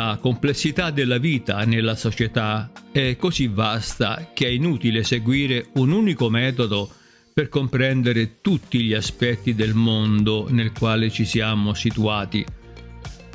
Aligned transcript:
La 0.00 0.16
complessità 0.18 0.90
della 0.90 1.18
vita 1.18 1.62
nella 1.66 1.94
società 1.94 2.72
è 2.90 3.16
così 3.18 3.48
vasta 3.48 4.30
che 4.32 4.46
è 4.46 4.48
inutile 4.48 5.04
seguire 5.04 5.66
un 5.74 5.90
unico 5.90 6.30
metodo 6.30 6.90
per 7.34 7.50
comprendere 7.50 8.40
tutti 8.40 8.80
gli 8.80 8.94
aspetti 8.94 9.54
del 9.54 9.74
mondo 9.74 10.46
nel 10.48 10.72
quale 10.72 11.10
ci 11.10 11.26
siamo 11.26 11.74
situati. 11.74 12.42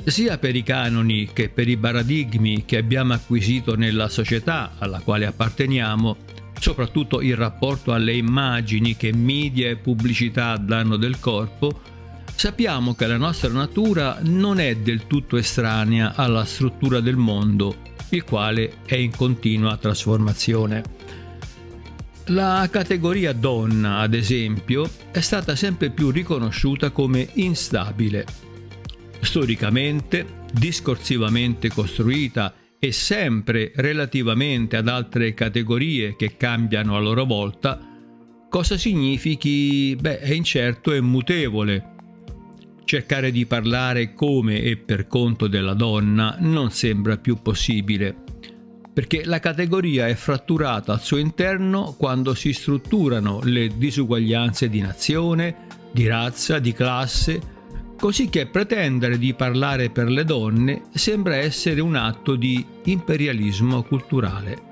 Sia 0.06 0.38
per 0.38 0.56
i 0.56 0.64
canoni 0.64 1.30
che 1.32 1.50
per 1.50 1.68
i 1.68 1.76
paradigmi 1.76 2.64
che 2.64 2.78
abbiamo 2.78 3.12
acquisito 3.12 3.76
nella 3.76 4.08
società 4.08 4.72
alla 4.78 4.98
quale 4.98 5.24
apparteniamo, 5.24 6.16
soprattutto 6.58 7.20
il 7.20 7.36
rapporto 7.36 7.92
alle 7.92 8.14
immagini 8.14 8.96
che 8.96 9.12
media 9.14 9.68
e 9.68 9.76
pubblicità 9.76 10.56
danno 10.56 10.96
del 10.96 11.20
corpo, 11.20 11.80
sappiamo 12.36 12.94
che 12.94 13.06
la 13.06 13.16
nostra 13.16 13.48
natura 13.48 14.18
non 14.22 14.60
è 14.60 14.76
del 14.76 15.06
tutto 15.06 15.38
estranea 15.38 16.14
alla 16.14 16.44
struttura 16.44 17.00
del 17.00 17.16
mondo, 17.16 17.76
il 18.10 18.24
quale 18.24 18.74
è 18.84 18.94
in 18.94 19.10
continua 19.16 19.78
trasformazione. 19.78 20.82
La 22.26 22.68
categoria 22.70 23.32
donna, 23.32 23.98
ad 23.98 24.12
esempio, 24.12 24.88
è 25.10 25.20
stata 25.20 25.56
sempre 25.56 25.90
più 25.90 26.10
riconosciuta 26.10 26.90
come 26.90 27.26
instabile. 27.34 28.26
Storicamente, 29.20 30.44
discorsivamente 30.52 31.68
costruita 31.68 32.52
e 32.78 32.92
sempre 32.92 33.72
relativamente 33.76 34.76
ad 34.76 34.88
altre 34.88 35.32
categorie 35.32 36.16
che 36.16 36.36
cambiano 36.36 36.96
a 36.96 37.00
loro 37.00 37.24
volta, 37.24 37.80
cosa 38.50 38.76
significhi? 38.76 39.96
Beh, 39.98 40.18
è 40.18 40.32
incerto 40.32 40.92
e 40.92 41.00
mutevole 41.00 41.94
cercare 42.86 43.32
di 43.32 43.46
parlare 43.46 44.14
come 44.14 44.62
e 44.62 44.76
per 44.76 45.08
conto 45.08 45.48
della 45.48 45.74
donna 45.74 46.36
non 46.38 46.70
sembra 46.70 47.18
più 47.18 47.42
possibile, 47.42 48.14
perché 48.94 49.24
la 49.24 49.40
categoria 49.40 50.06
è 50.06 50.14
fratturata 50.14 50.92
al 50.92 51.02
suo 51.02 51.16
interno 51.18 51.96
quando 51.98 52.32
si 52.32 52.52
strutturano 52.52 53.40
le 53.42 53.76
disuguaglianze 53.76 54.70
di 54.70 54.80
nazione, 54.80 55.66
di 55.92 56.06
razza, 56.06 56.60
di 56.60 56.72
classe, 56.72 57.40
così 57.98 58.28
che 58.28 58.46
pretendere 58.46 59.18
di 59.18 59.34
parlare 59.34 59.90
per 59.90 60.08
le 60.08 60.24
donne 60.24 60.84
sembra 60.94 61.34
essere 61.36 61.80
un 61.80 61.96
atto 61.96 62.36
di 62.36 62.64
imperialismo 62.84 63.82
culturale. 63.82 64.65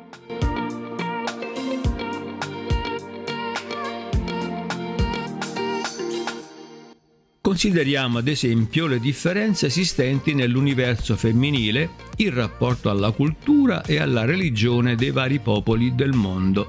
Consideriamo 7.54 8.18
ad 8.18 8.26
esempio 8.26 8.88
le 8.88 8.98
differenze 8.98 9.66
esistenti 9.66 10.34
nell'universo 10.34 11.14
femminile 11.14 11.90
in 12.16 12.34
rapporto 12.34 12.90
alla 12.90 13.12
cultura 13.12 13.84
e 13.84 14.00
alla 14.00 14.24
religione 14.24 14.96
dei 14.96 15.12
vari 15.12 15.38
popoli 15.38 15.94
del 15.94 16.14
mondo. 16.14 16.66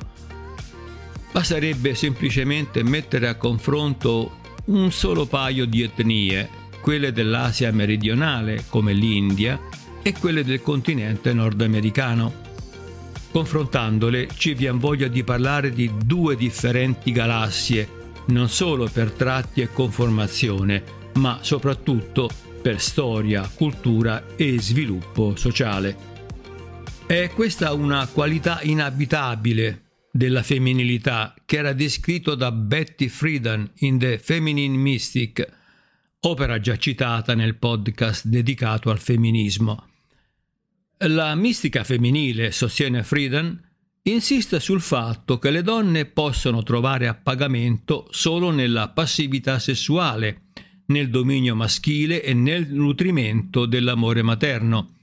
Basterebbe 1.31 1.95
semplicemente 1.95 2.83
mettere 2.83 3.27
a 3.27 3.33
confronto 3.33 4.37
un 4.65 4.91
solo 4.91 5.25
paio 5.25 5.65
di 5.65 5.81
etnie, 5.81 6.47
quelle 6.81 7.11
dell'Asia 7.11 7.71
meridionale 7.71 8.65
come 8.69 8.93
l'India 8.93 9.59
e 10.03 10.13
quelle 10.13 10.43
del 10.43 10.61
continente 10.61 11.33
nordamericano. 11.33 12.31
Confrontandole 13.31 14.27
ci 14.37 14.53
viene 14.53 14.77
voglia 14.77 15.07
di 15.07 15.23
parlare 15.23 15.71
di 15.71 15.89
due 16.05 16.35
differenti 16.35 17.11
galassie 17.11 18.03
non 18.27 18.49
solo 18.49 18.89
per 18.91 19.11
tratti 19.11 19.61
e 19.61 19.71
conformazione, 19.71 20.83
ma 21.15 21.39
soprattutto 21.41 22.29
per 22.61 22.81
storia, 22.81 23.49
cultura 23.53 24.35
e 24.35 24.59
sviluppo 24.59 25.35
sociale. 25.35 26.13
È 27.05 27.29
questa 27.33 27.73
una 27.73 28.07
qualità 28.07 28.61
inabitabile 28.63 29.83
della 30.11 30.41
femminilità 30.41 31.35
che 31.45 31.57
era 31.57 31.73
descritto 31.73 32.35
da 32.35 32.51
Betty 32.51 33.09
Friedan 33.09 33.69
in 33.79 33.99
The 33.99 34.17
Feminine 34.17 34.75
Mystic, 34.75 35.45
opera 36.21 36.59
già 36.59 36.77
citata 36.77 37.35
nel 37.35 37.57
podcast 37.57 38.25
dedicato 38.25 38.89
al 38.89 38.99
femminismo. 38.99 39.89
La 40.99 41.35
mistica 41.35 41.83
femminile, 41.83 42.51
sostiene 42.51 43.03
Friedan, 43.03 43.61
insiste 44.13 44.59
sul 44.59 44.81
fatto 44.81 45.39
che 45.39 45.51
le 45.51 45.61
donne 45.61 46.05
possono 46.05 46.63
trovare 46.63 47.07
appagamento 47.07 48.07
solo 48.11 48.51
nella 48.51 48.89
passività 48.89 49.59
sessuale, 49.59 50.41
nel 50.87 51.09
dominio 51.09 51.55
maschile 51.55 52.21
e 52.21 52.33
nel 52.33 52.67
nutrimento 52.71 53.65
dell'amore 53.65 54.21
materno 54.21 54.95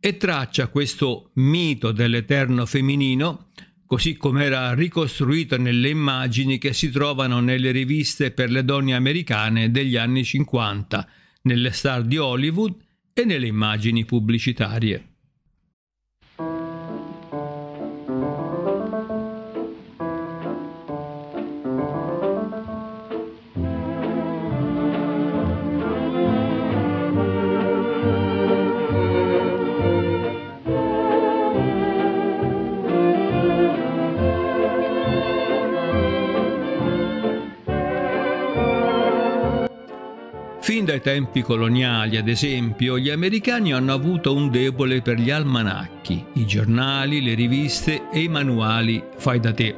e 0.00 0.16
traccia 0.16 0.68
questo 0.68 1.30
mito 1.34 1.92
dell'eterno 1.92 2.66
femminino 2.66 3.48
così 3.88 4.18
come 4.18 4.44
era 4.44 4.74
ricostruito 4.74 5.56
nelle 5.56 5.88
immagini 5.88 6.58
che 6.58 6.74
si 6.74 6.90
trovano 6.90 7.40
nelle 7.40 7.70
riviste 7.70 8.32
per 8.32 8.50
le 8.50 8.62
donne 8.62 8.94
americane 8.94 9.70
degli 9.70 9.96
anni 9.96 10.24
50, 10.24 11.08
nelle 11.44 11.70
star 11.70 12.02
di 12.02 12.18
Hollywood 12.18 12.76
e 13.14 13.24
nelle 13.24 13.46
immagini 13.46 14.04
pubblicitarie. 14.04 15.07
Fin 40.68 40.84
dai 40.84 41.00
tempi 41.00 41.40
coloniali, 41.40 42.18
ad 42.18 42.28
esempio, 42.28 42.98
gli 42.98 43.08
americani 43.08 43.72
hanno 43.72 43.94
avuto 43.94 44.34
un 44.34 44.50
debole 44.50 45.00
per 45.00 45.16
gli 45.16 45.30
almanacchi, 45.30 46.22
i 46.34 46.44
giornali, 46.44 47.22
le 47.22 47.32
riviste 47.32 48.10
e 48.12 48.20
i 48.20 48.28
manuali 48.28 49.02
fai 49.16 49.40
da 49.40 49.54
te. 49.54 49.74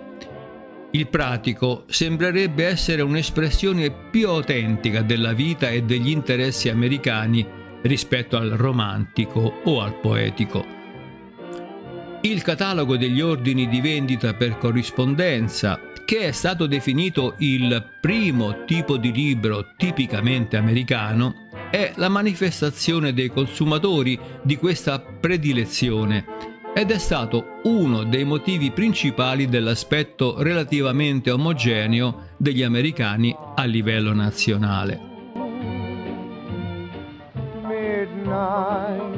Il 0.90 1.06
pratico 1.06 1.84
sembrerebbe 1.86 2.66
essere 2.66 3.02
un'espressione 3.02 3.92
più 4.10 4.26
autentica 4.30 5.02
della 5.02 5.32
vita 5.32 5.70
e 5.70 5.84
degli 5.84 6.10
interessi 6.10 6.68
americani 6.68 7.46
rispetto 7.82 8.36
al 8.36 8.50
romantico 8.50 9.60
o 9.62 9.82
al 9.82 9.94
poetico. 9.94 10.66
Il 12.22 12.42
catalogo 12.42 12.96
degli 12.96 13.20
ordini 13.20 13.68
di 13.68 13.80
vendita 13.80 14.34
per 14.34 14.58
corrispondenza 14.58 15.89
che 16.10 16.26
è 16.26 16.32
stato 16.32 16.66
definito 16.66 17.37
il 17.38 17.88
primo 18.00 18.65
tipo 18.65 18.97
di 18.97 19.12
libro 19.12 19.75
tipicamente 19.76 20.56
americano, 20.56 21.47
è 21.71 21.93
la 21.94 22.09
manifestazione 22.09 23.12
dei 23.12 23.28
consumatori 23.28 24.19
di 24.43 24.56
questa 24.56 24.99
predilezione 24.99 26.25
ed 26.75 26.91
è 26.91 26.99
stato 26.99 27.60
uno 27.62 28.03
dei 28.03 28.25
motivi 28.25 28.72
principali 28.72 29.47
dell'aspetto 29.47 30.43
relativamente 30.43 31.31
omogeneo 31.31 32.31
degli 32.37 32.65
americani 32.65 33.32
a 33.54 33.62
livello 33.62 34.12
nazionale. 34.12 35.00
Midnight 37.62 39.10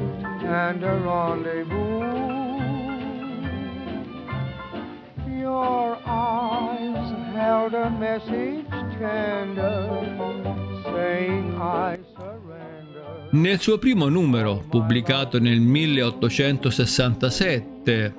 held 7.43 7.73
a 7.73 7.89
message 7.89 8.69
tender 8.97 9.89
saying 10.83 11.53
I 11.59 11.99
surrender. 12.15 13.27
Nel 13.31 13.59
suo 13.59 13.77
primo 13.77 14.07
numero, 14.07 14.63
pubblicato 14.69 15.39
nel 15.39 15.59
1867, 15.59 18.13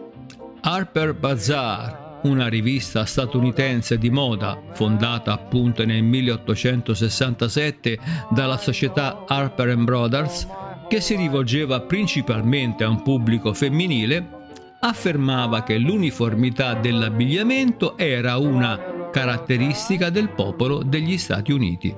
Harper 0.60 1.14
Bazaar, 1.14 2.18
una 2.24 2.48
rivista 2.48 3.06
statunitense 3.06 3.96
di 3.98 4.10
moda 4.10 4.60
fondata 4.72 5.32
appunto 5.32 5.86
nel 5.86 6.02
1867 6.02 7.98
dalla 8.30 8.58
società 8.58 9.24
Harper 9.26 9.74
Brothers, 9.76 10.46
che 10.88 11.00
si 11.00 11.16
rivolgeva 11.16 11.80
principalmente 11.80 12.84
a 12.84 12.90
un 12.90 13.00
pubblico 13.02 13.54
femminile, 13.54 14.42
affermava 14.80 15.62
che 15.62 15.78
l'uniformità 15.78 16.74
dell'abbigliamento 16.74 17.96
era 17.96 18.36
una 18.36 18.92
caratteristica 19.14 20.10
del 20.10 20.30
popolo 20.30 20.82
degli 20.82 21.16
Stati 21.18 21.52
Uniti. 21.52 21.94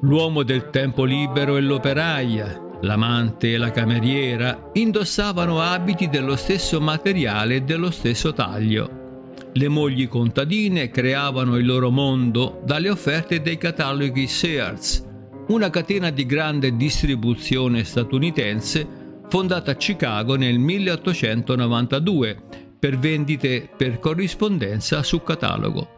L'uomo 0.00 0.42
del 0.42 0.68
tempo 0.70 1.04
libero 1.04 1.56
e 1.56 1.60
l'operaia, 1.60 2.60
l'amante 2.80 3.52
e 3.52 3.56
la 3.56 3.70
cameriera 3.70 4.70
indossavano 4.72 5.60
abiti 5.60 6.08
dello 6.08 6.34
stesso 6.34 6.80
materiale 6.80 7.54
e 7.54 7.60
dello 7.60 7.92
stesso 7.92 8.32
taglio. 8.32 9.22
Le 9.52 9.68
mogli 9.68 10.08
contadine 10.08 10.90
creavano 10.90 11.54
il 11.54 11.66
loro 11.66 11.90
mondo 11.90 12.60
dalle 12.64 12.90
offerte 12.90 13.40
dei 13.40 13.56
cataloghi 13.56 14.26
Sears, 14.26 15.06
una 15.50 15.70
catena 15.70 16.10
di 16.10 16.26
grande 16.26 16.76
distribuzione 16.76 17.84
statunitense 17.84 18.88
fondata 19.28 19.70
a 19.70 19.76
Chicago 19.76 20.34
nel 20.34 20.58
1892 20.58 22.63
per 22.84 22.98
vendite 22.98 23.66
per 23.74 23.98
corrispondenza 23.98 25.02
su 25.02 25.22
catalogo. 25.22 25.88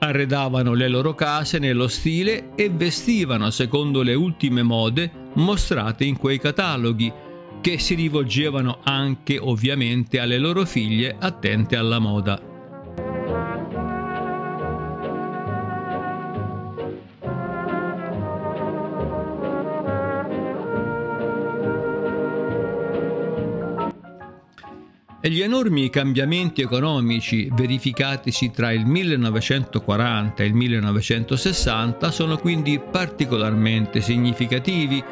Arredavano 0.00 0.74
le 0.74 0.88
loro 0.88 1.14
case 1.14 1.60
nello 1.60 1.86
stile 1.86 2.56
e 2.56 2.70
vestivano 2.70 3.50
secondo 3.50 4.02
le 4.02 4.14
ultime 4.14 4.64
mode 4.64 5.28
mostrate 5.34 6.04
in 6.04 6.16
quei 6.16 6.40
cataloghi, 6.40 7.12
che 7.60 7.78
si 7.78 7.94
rivolgevano 7.94 8.80
anche 8.82 9.38
ovviamente 9.38 10.18
alle 10.18 10.38
loro 10.38 10.64
figlie 10.64 11.14
attente 11.20 11.76
alla 11.76 12.00
moda. 12.00 12.51
E 25.24 25.30
gli 25.30 25.40
enormi 25.40 25.88
cambiamenti 25.88 26.62
economici 26.62 27.48
verificatisi 27.52 28.50
tra 28.50 28.72
il 28.72 28.84
1940 28.84 30.42
e 30.42 30.46
il 30.46 30.52
1960 30.52 32.10
sono 32.10 32.36
quindi 32.36 32.80
particolarmente 32.80 34.00
significativi 34.00 35.02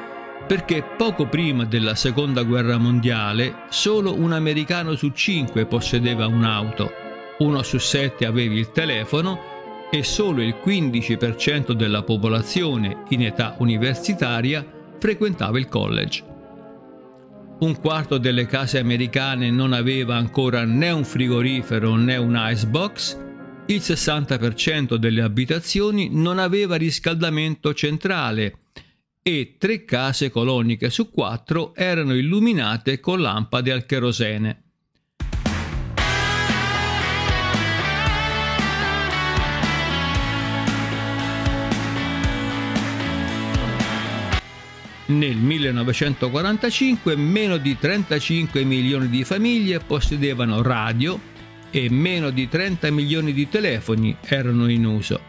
perché 0.49 0.83
poco 0.83 1.29
prima 1.29 1.65
della 1.65 1.95
seconda 1.95 2.43
guerra 2.43 2.77
mondiale 2.77 3.67
solo 3.69 4.13
un 4.13 4.33
americano 4.33 4.97
su 4.97 5.11
cinque 5.11 5.67
possedeva 5.67 6.27
un'auto, 6.27 6.91
uno 7.39 7.63
su 7.63 7.79
sette 7.79 8.27
aveva 8.27 8.55
il 8.55 8.73
telefono 8.73 9.89
e 9.93 10.03
solo 10.03 10.43
il 10.43 10.57
15% 10.61 11.71
della 11.71 12.03
popolazione 12.03 13.05
in 13.11 13.23
età 13.23 13.55
universitaria 13.59 14.67
frequentava 14.99 15.57
il 15.57 15.69
college 15.69 16.30
un 17.61 17.79
quarto 17.79 18.17
delle 18.17 18.47
case 18.47 18.79
americane 18.79 19.51
non 19.51 19.73
aveva 19.73 20.17
ancora 20.17 20.65
né 20.65 20.91
un 20.91 21.05
frigorifero 21.05 21.95
né 21.95 22.17
un 22.17 22.35
icebox, 22.35 23.19
il 23.67 23.81
60% 23.81 24.95
delle 24.95 25.21
abitazioni 25.21 26.09
non 26.11 26.39
aveva 26.39 26.77
riscaldamento 26.77 27.75
centrale 27.75 28.61
e 29.23 29.57
tre 29.59 29.85
case 29.85 30.31
coloniche 30.31 30.89
su 30.89 31.11
quattro 31.11 31.75
erano 31.75 32.15
illuminate 32.15 32.99
con 32.99 33.21
lampade 33.21 33.71
al 33.71 33.85
cherosene. 33.85 34.70
Nel 45.11 45.37
1945 45.37 47.17
meno 47.17 47.57
di 47.57 47.77
35 47.77 48.63
milioni 48.63 49.09
di 49.09 49.25
famiglie 49.25 49.81
possedevano 49.81 50.63
radio 50.63 51.19
e 51.73 51.91
meno 51.91 52.31
di 52.31 52.49
30 52.49 52.93
milioni 52.93 53.33
di 53.33 53.49
telefoni 53.49 54.17
erano 54.25 54.71
in 54.71 54.87
uso. 54.87 55.21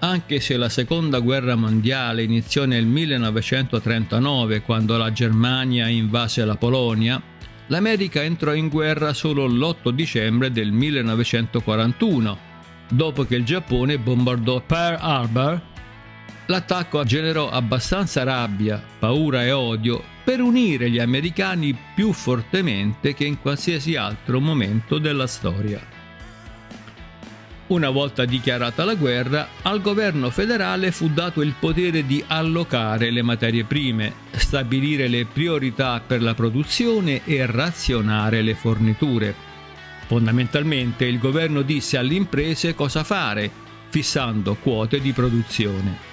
Anche 0.00 0.40
se 0.40 0.58
la 0.58 0.68
seconda 0.68 1.20
guerra 1.20 1.54
mondiale 1.54 2.22
iniziò 2.22 2.66
nel 2.66 2.84
1939 2.84 4.60
quando 4.60 4.98
la 4.98 5.10
Germania 5.10 5.88
invase 5.88 6.44
la 6.44 6.56
Polonia, 6.56 7.22
l'America 7.68 8.22
entrò 8.22 8.52
in 8.52 8.68
guerra 8.68 9.14
solo 9.14 9.46
l'8 9.46 9.88
dicembre 9.88 10.50
del 10.52 10.70
1941, 10.70 12.38
dopo 12.90 13.24
che 13.24 13.36
il 13.36 13.44
Giappone 13.44 13.98
bombardò 13.98 14.60
Pearl 14.60 14.98
Harbor 15.00 15.70
L'attacco 16.46 17.04
generò 17.04 17.50
abbastanza 17.50 18.24
rabbia, 18.24 18.82
paura 18.98 19.44
e 19.44 19.52
odio 19.52 20.02
per 20.24 20.40
unire 20.40 20.90
gli 20.90 20.98
americani 20.98 21.76
più 21.94 22.12
fortemente 22.12 23.14
che 23.14 23.24
in 23.24 23.40
qualsiasi 23.40 23.96
altro 23.96 24.40
momento 24.40 24.98
della 24.98 25.26
storia. 25.26 26.00
Una 27.68 27.88
volta 27.88 28.26
dichiarata 28.26 28.84
la 28.84 28.96
guerra, 28.96 29.48
al 29.62 29.80
governo 29.80 30.28
federale 30.30 30.90
fu 30.90 31.08
dato 31.08 31.40
il 31.40 31.54
potere 31.58 32.04
di 32.04 32.22
allocare 32.26 33.10
le 33.10 33.22
materie 33.22 33.64
prime, 33.64 34.12
stabilire 34.32 35.08
le 35.08 35.24
priorità 35.24 36.02
per 36.06 36.20
la 36.20 36.34
produzione 36.34 37.22
e 37.24 37.46
razionare 37.46 38.42
le 38.42 38.54
forniture. 38.54 39.34
Fondamentalmente 40.06 41.06
il 41.06 41.18
governo 41.18 41.62
disse 41.62 41.96
alle 41.96 42.14
imprese 42.14 42.74
cosa 42.74 43.04
fare, 43.04 43.50
fissando 43.88 44.54
quote 44.56 45.00
di 45.00 45.12
produzione. 45.12 46.11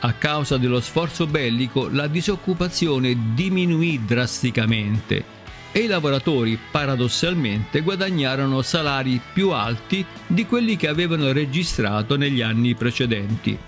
A 0.00 0.12
causa 0.12 0.58
dello 0.58 0.80
sforzo 0.80 1.26
bellico 1.26 1.88
la 1.88 2.06
disoccupazione 2.06 3.34
diminuì 3.34 4.04
drasticamente 4.04 5.34
e 5.72 5.80
i 5.80 5.86
lavoratori 5.86 6.58
paradossalmente 6.70 7.80
guadagnarono 7.80 8.62
salari 8.62 9.20
più 9.32 9.50
alti 9.50 10.04
di 10.26 10.46
quelli 10.46 10.76
che 10.76 10.88
avevano 10.88 11.32
registrato 11.32 12.16
negli 12.16 12.40
anni 12.40 12.74
precedenti. 12.74 13.58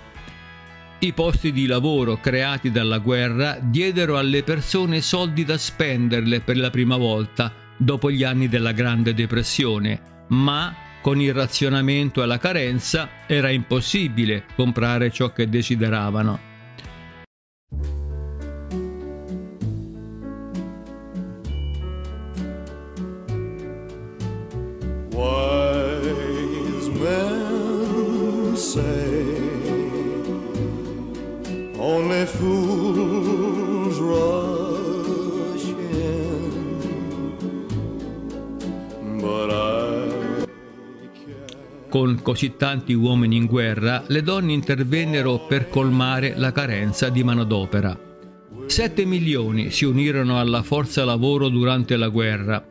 I 1.01 1.13
posti 1.13 1.51
di 1.51 1.65
lavoro 1.65 2.19
creati 2.19 2.71
dalla 2.71 2.97
guerra 2.97 3.57
diedero 3.61 4.17
alle 4.17 4.43
persone 4.43 5.01
soldi 5.01 5.45
da 5.45 5.57
spenderle 5.57 6.41
per 6.41 6.57
la 6.57 6.69
prima 6.69 6.97
volta 6.97 7.53
dopo 7.77 8.11
gli 8.11 8.23
anni 8.23 8.49
della 8.49 8.73
Grande 8.73 9.13
Depressione, 9.13 10.25
ma 10.29 10.75
con 11.01 11.19
il 11.21 11.33
razionamento 11.33 12.21
e 12.21 12.25
la 12.25 12.37
carenza 12.37 13.09
era 13.25 13.49
impossibile 13.49 14.45
comprare 14.55 15.11
ciò 15.11 15.31
che 15.31 15.47
desideravano. 15.47 16.48
Con 41.99 42.21
così 42.21 42.53
tanti 42.55 42.93
uomini 42.93 43.35
in 43.35 43.45
guerra, 43.45 44.05
le 44.07 44.23
donne 44.23 44.53
intervennero 44.53 45.39
per 45.39 45.67
colmare 45.67 46.33
la 46.37 46.53
carenza 46.53 47.09
di 47.09 47.25
manodopera. 47.25 47.99
7 48.67 49.03
milioni 49.03 49.69
si 49.69 49.83
unirono 49.83 50.39
alla 50.39 50.63
forza 50.63 51.03
lavoro 51.03 51.49
durante 51.49 51.97
la 51.97 52.07
guerra. 52.07 52.65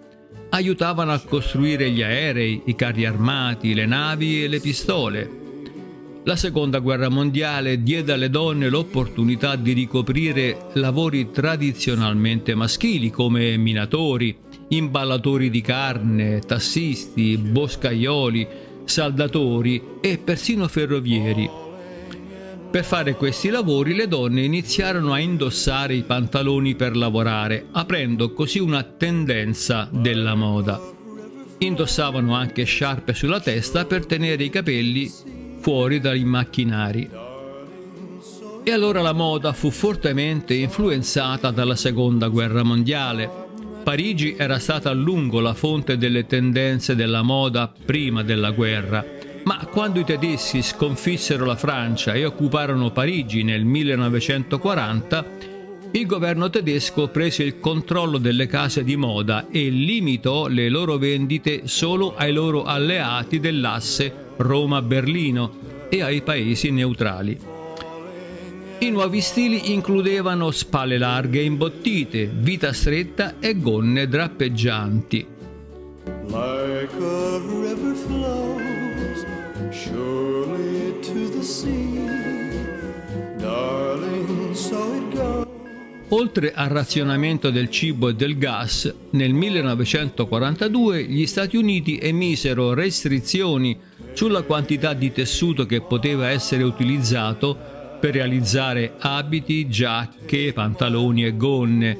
Aiutavano 0.48 1.12
a 1.12 1.18
costruire 1.18 1.90
gli 1.90 2.00
aerei, 2.00 2.62
i 2.64 2.74
carri 2.74 3.04
armati, 3.04 3.74
le 3.74 3.84
navi 3.84 4.44
e 4.44 4.48
le 4.48 4.60
pistole. 4.60 5.30
La 6.24 6.36
seconda 6.36 6.78
guerra 6.78 7.10
mondiale 7.10 7.82
diede 7.82 8.14
alle 8.14 8.30
donne 8.30 8.70
l'opportunità 8.70 9.56
di 9.56 9.74
ricoprire 9.74 10.68
lavori 10.74 11.30
tradizionalmente 11.30 12.54
maschili 12.54 13.10
come 13.10 13.58
minatori, 13.58 14.34
imballatori 14.68 15.50
di 15.50 15.60
carne, 15.60 16.40
tassisti, 16.40 17.36
boscaioli, 17.36 18.67
saldatori 18.88 19.82
e 20.00 20.18
persino 20.18 20.66
ferrovieri. 20.66 21.48
Per 22.70 22.84
fare 22.84 23.14
questi 23.14 23.48
lavori 23.48 23.94
le 23.94 24.08
donne 24.08 24.42
iniziarono 24.42 25.12
a 25.12 25.18
indossare 25.18 25.94
i 25.94 26.02
pantaloni 26.02 26.74
per 26.74 26.96
lavorare, 26.96 27.66
aprendo 27.72 28.32
così 28.32 28.58
una 28.58 28.82
tendenza 28.82 29.88
della 29.90 30.34
moda. 30.34 30.80
Indossavano 31.58 32.34
anche 32.34 32.64
sciarpe 32.64 33.14
sulla 33.14 33.40
testa 33.40 33.84
per 33.84 34.06
tenere 34.06 34.44
i 34.44 34.50
capelli 34.50 35.10
fuori 35.60 35.98
dai 35.98 36.24
macchinari. 36.24 37.10
E 38.62 38.70
allora 38.70 39.00
la 39.00 39.14
moda 39.14 39.52
fu 39.54 39.70
fortemente 39.70 40.52
influenzata 40.54 41.50
dalla 41.50 41.76
seconda 41.76 42.28
guerra 42.28 42.62
mondiale 42.62 43.47
Parigi 43.82 44.34
era 44.36 44.58
stata 44.58 44.90
a 44.90 44.94
lungo 44.94 45.40
la 45.40 45.54
fonte 45.54 45.96
delle 45.96 46.26
tendenze 46.26 46.94
della 46.94 47.22
moda 47.22 47.72
prima 47.84 48.22
della 48.22 48.50
guerra, 48.50 49.04
ma 49.44 49.66
quando 49.70 50.00
i 50.00 50.04
tedeschi 50.04 50.62
sconfissero 50.62 51.46
la 51.46 51.56
Francia 51.56 52.12
e 52.12 52.24
occuparono 52.24 52.90
Parigi 52.90 53.42
nel 53.42 53.64
1940, 53.64 55.24
il 55.92 56.04
governo 56.04 56.50
tedesco 56.50 57.08
prese 57.08 57.44
il 57.44 57.60
controllo 57.60 58.18
delle 58.18 58.46
case 58.46 58.84
di 58.84 58.96
moda 58.96 59.48
e 59.50 59.70
limitò 59.70 60.46
le 60.46 60.68
loro 60.68 60.98
vendite 60.98 61.62
solo 61.64 62.14
ai 62.14 62.32
loro 62.32 62.64
alleati 62.64 63.40
dell'asse 63.40 64.12
Roma-Berlino 64.36 65.86
e 65.88 66.02
ai 66.02 66.20
paesi 66.20 66.70
neutrali. 66.70 67.57
I 68.80 68.90
nuovi 68.90 69.20
stili 69.20 69.72
includevano 69.72 70.52
spalle 70.52 70.98
larghe 70.98 71.40
imbottite, 71.40 72.30
vita 72.32 72.72
stretta 72.72 73.40
e 73.40 73.58
gonne 73.58 74.06
drappeggianti. 74.06 75.26
Like 76.26 76.94
a 76.94 77.38
river 77.38 77.94
flows 77.96 79.26
surely 79.72 80.94
to 81.00 81.28
the 81.30 81.42
Oltre 86.10 86.52
al 86.54 86.68
razionamento 86.68 87.50
del 87.50 87.68
cibo 87.68 88.08
e 88.08 88.14
del 88.14 88.38
gas, 88.38 88.94
nel 89.10 89.34
1942 89.34 91.04
gli 91.04 91.26
Stati 91.26 91.56
Uniti 91.56 91.98
emisero 91.98 92.74
restrizioni 92.74 93.78
sulla 94.12 94.42
quantità 94.42 94.94
di 94.94 95.12
tessuto 95.12 95.66
che 95.66 95.82
poteva 95.82 96.28
essere 96.30 96.62
utilizzato 96.62 97.77
per 97.98 98.14
realizzare 98.14 98.94
abiti, 98.98 99.68
giacche, 99.68 100.52
pantaloni 100.52 101.24
e 101.24 101.36
gonne. 101.36 101.98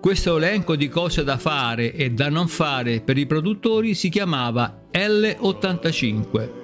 Questo 0.00 0.36
elenco 0.36 0.76
di 0.76 0.88
cose 0.88 1.24
da 1.24 1.36
fare 1.36 1.92
e 1.92 2.10
da 2.10 2.28
non 2.28 2.48
fare 2.48 3.00
per 3.00 3.18
i 3.18 3.26
produttori 3.26 3.94
si 3.94 4.08
chiamava 4.08 4.86
L85. 4.90 6.58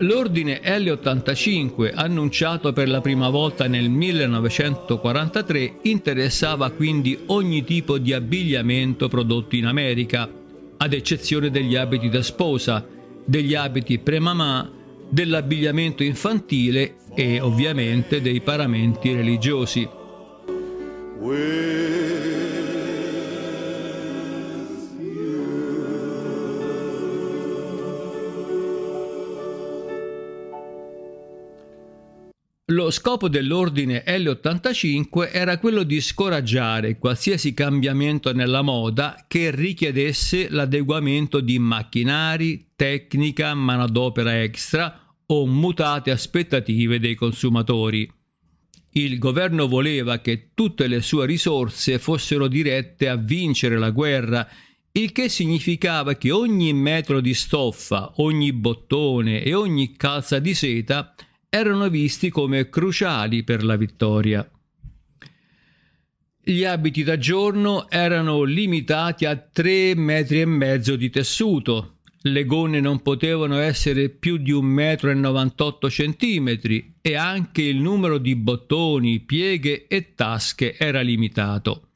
L'ordine 0.00 0.60
L85, 0.62 1.90
annunciato 1.94 2.74
per 2.74 2.86
la 2.86 3.00
prima 3.00 3.30
volta 3.30 3.66
nel 3.66 3.88
1943, 3.88 5.78
interessava 5.82 6.68
quindi 6.70 7.18
ogni 7.26 7.64
tipo 7.64 7.96
di 7.96 8.12
abbigliamento 8.12 9.08
prodotto 9.08 9.56
in 9.56 9.64
America, 9.64 10.30
ad 10.76 10.92
eccezione 10.92 11.50
degli 11.50 11.76
abiti 11.76 12.10
da 12.10 12.22
sposa, 12.22 12.86
degli 13.24 13.54
abiti 13.54 13.98
pre-mamà, 13.98 14.70
dell'abbigliamento 15.08 16.02
infantile 16.02 16.96
e 17.14 17.40
ovviamente 17.40 18.20
dei 18.20 18.40
paramenti 18.40 19.12
religiosi. 19.14 19.88
Lo 32.76 32.90
scopo 32.90 33.30
dell'ordine 33.30 34.04
L85 34.06 35.30
era 35.32 35.56
quello 35.56 35.82
di 35.82 35.98
scoraggiare 35.98 36.98
qualsiasi 36.98 37.54
cambiamento 37.54 38.34
nella 38.34 38.60
moda 38.60 39.24
che 39.26 39.50
richiedesse 39.50 40.50
l'adeguamento 40.50 41.40
di 41.40 41.58
macchinari, 41.58 42.72
tecnica, 42.76 43.54
manodopera 43.54 44.42
extra 44.42 45.14
o 45.24 45.46
mutate 45.46 46.10
aspettative 46.10 47.00
dei 47.00 47.14
consumatori. 47.14 48.12
Il 48.90 49.18
governo 49.18 49.68
voleva 49.68 50.18
che 50.18 50.50
tutte 50.52 50.86
le 50.86 51.00
sue 51.00 51.24
risorse 51.24 51.98
fossero 51.98 52.46
dirette 52.46 53.08
a 53.08 53.16
vincere 53.16 53.78
la 53.78 53.88
guerra, 53.88 54.46
il 54.92 55.12
che 55.12 55.30
significava 55.30 56.12
che 56.16 56.30
ogni 56.30 56.74
metro 56.74 57.22
di 57.22 57.32
stoffa, 57.32 58.12
ogni 58.16 58.52
bottone 58.52 59.42
e 59.42 59.54
ogni 59.54 59.96
calza 59.96 60.38
di 60.38 60.52
seta 60.52 61.14
erano 61.56 61.88
visti 61.88 62.28
come 62.28 62.68
cruciali 62.68 63.42
per 63.42 63.64
la 63.64 63.76
vittoria. 63.76 64.48
Gli 66.42 66.64
abiti 66.64 67.02
da 67.02 67.18
giorno 67.18 67.88
erano 67.88 68.42
limitati 68.42 69.24
a 69.24 69.36
3 69.36 69.94
metri 69.96 70.42
e 70.42 70.44
mezzo 70.44 70.94
di 70.96 71.10
tessuto, 71.10 71.96
le 72.26 72.44
gonne 72.44 72.80
non 72.80 73.02
potevano 73.02 73.58
essere 73.58 74.10
più 74.10 74.36
di 74.36 74.52
1,98 74.52 75.88
cm 75.88 76.84
e 77.00 77.14
anche 77.14 77.62
il 77.62 77.80
numero 77.80 78.18
di 78.18 78.36
bottoni, 78.36 79.20
pieghe 79.20 79.86
e 79.86 80.14
tasche 80.14 80.76
era 80.76 81.00
limitato. 81.00 81.88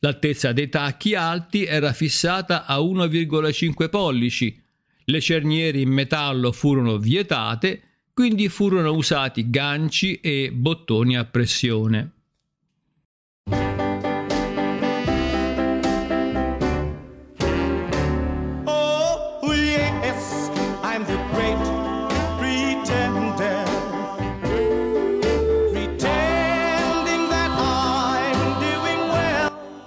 L'altezza 0.00 0.52
dei 0.52 0.68
tacchi 0.68 1.14
alti 1.14 1.64
era 1.64 1.92
fissata 1.92 2.66
a 2.66 2.78
1,5 2.78 3.88
pollici, 3.88 4.62
le 5.08 5.20
cerniere 5.20 5.80
in 5.80 5.90
metallo 5.90 6.52
furono 6.52 6.98
vietate 6.98 7.85
quindi 8.16 8.48
furono 8.48 8.94
usati 8.94 9.50
ganci 9.50 10.20
e 10.20 10.50
bottoni 10.50 11.18
a 11.18 11.26
pressione. 11.26 12.12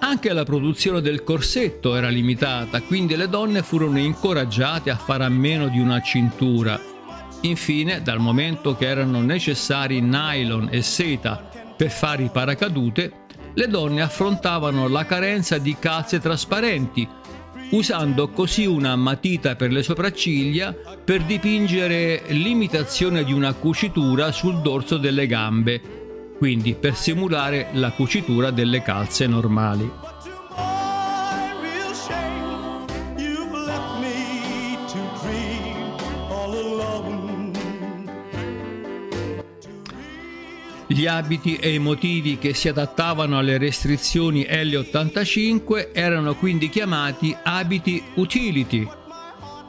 Anche 0.01 0.33
la 0.33 0.43
produzione 0.43 1.01
del 1.01 1.23
corsetto 1.23 1.95
era 1.95 2.09
limitata, 2.09 2.79
quindi 2.83 3.15
le 3.15 3.27
donne 3.27 3.63
furono 3.63 3.97
incoraggiate 3.97 4.91
a 4.91 4.97
fare 4.97 5.23
a 5.23 5.29
meno 5.29 5.67
di 5.69 5.79
una 5.79 5.99
cintura 6.01 6.88
Infine, 7.41 8.01
dal 8.01 8.19
momento 8.19 8.75
che 8.75 8.85
erano 8.85 9.21
necessari 9.21 10.01
nylon 10.01 10.67
e 10.71 10.81
seta 10.81 11.49
per 11.77 11.89
fare 11.89 12.23
i 12.23 12.29
paracadute, 12.29 13.11
le 13.53 13.67
donne 13.67 14.01
affrontavano 14.01 14.87
la 14.89 15.05
carenza 15.05 15.57
di 15.57 15.75
calze 15.79 16.19
trasparenti, 16.19 17.07
usando 17.71 18.29
così 18.29 18.65
una 18.65 18.95
matita 18.97 19.55
per 19.55 19.71
le 19.71 19.83
sopracciglia 19.83 20.73
per 20.73 21.23
dipingere 21.23 22.23
l'imitazione 22.27 23.23
di 23.23 23.31
una 23.31 23.53
cucitura 23.53 24.31
sul 24.31 24.59
dorso 24.61 24.97
delle 24.97 25.25
gambe, 25.25 25.81
quindi 26.37 26.73
per 26.73 26.95
simulare 26.95 27.69
la 27.73 27.91
cucitura 27.91 28.51
delle 28.51 28.81
calze 28.81 29.27
normali. 29.27 30.08
Gli 40.91 41.05
abiti 41.05 41.55
e 41.57 41.75
i 41.75 41.77
motivi 41.77 42.39
che 42.39 42.55
si 42.55 42.67
adattavano 42.67 43.37
alle 43.37 43.59
restrizioni 43.59 44.41
L85 44.49 45.89
erano 45.93 46.33
quindi 46.33 46.67
chiamati 46.67 47.37
abiti 47.43 48.03
utility. 48.15 48.89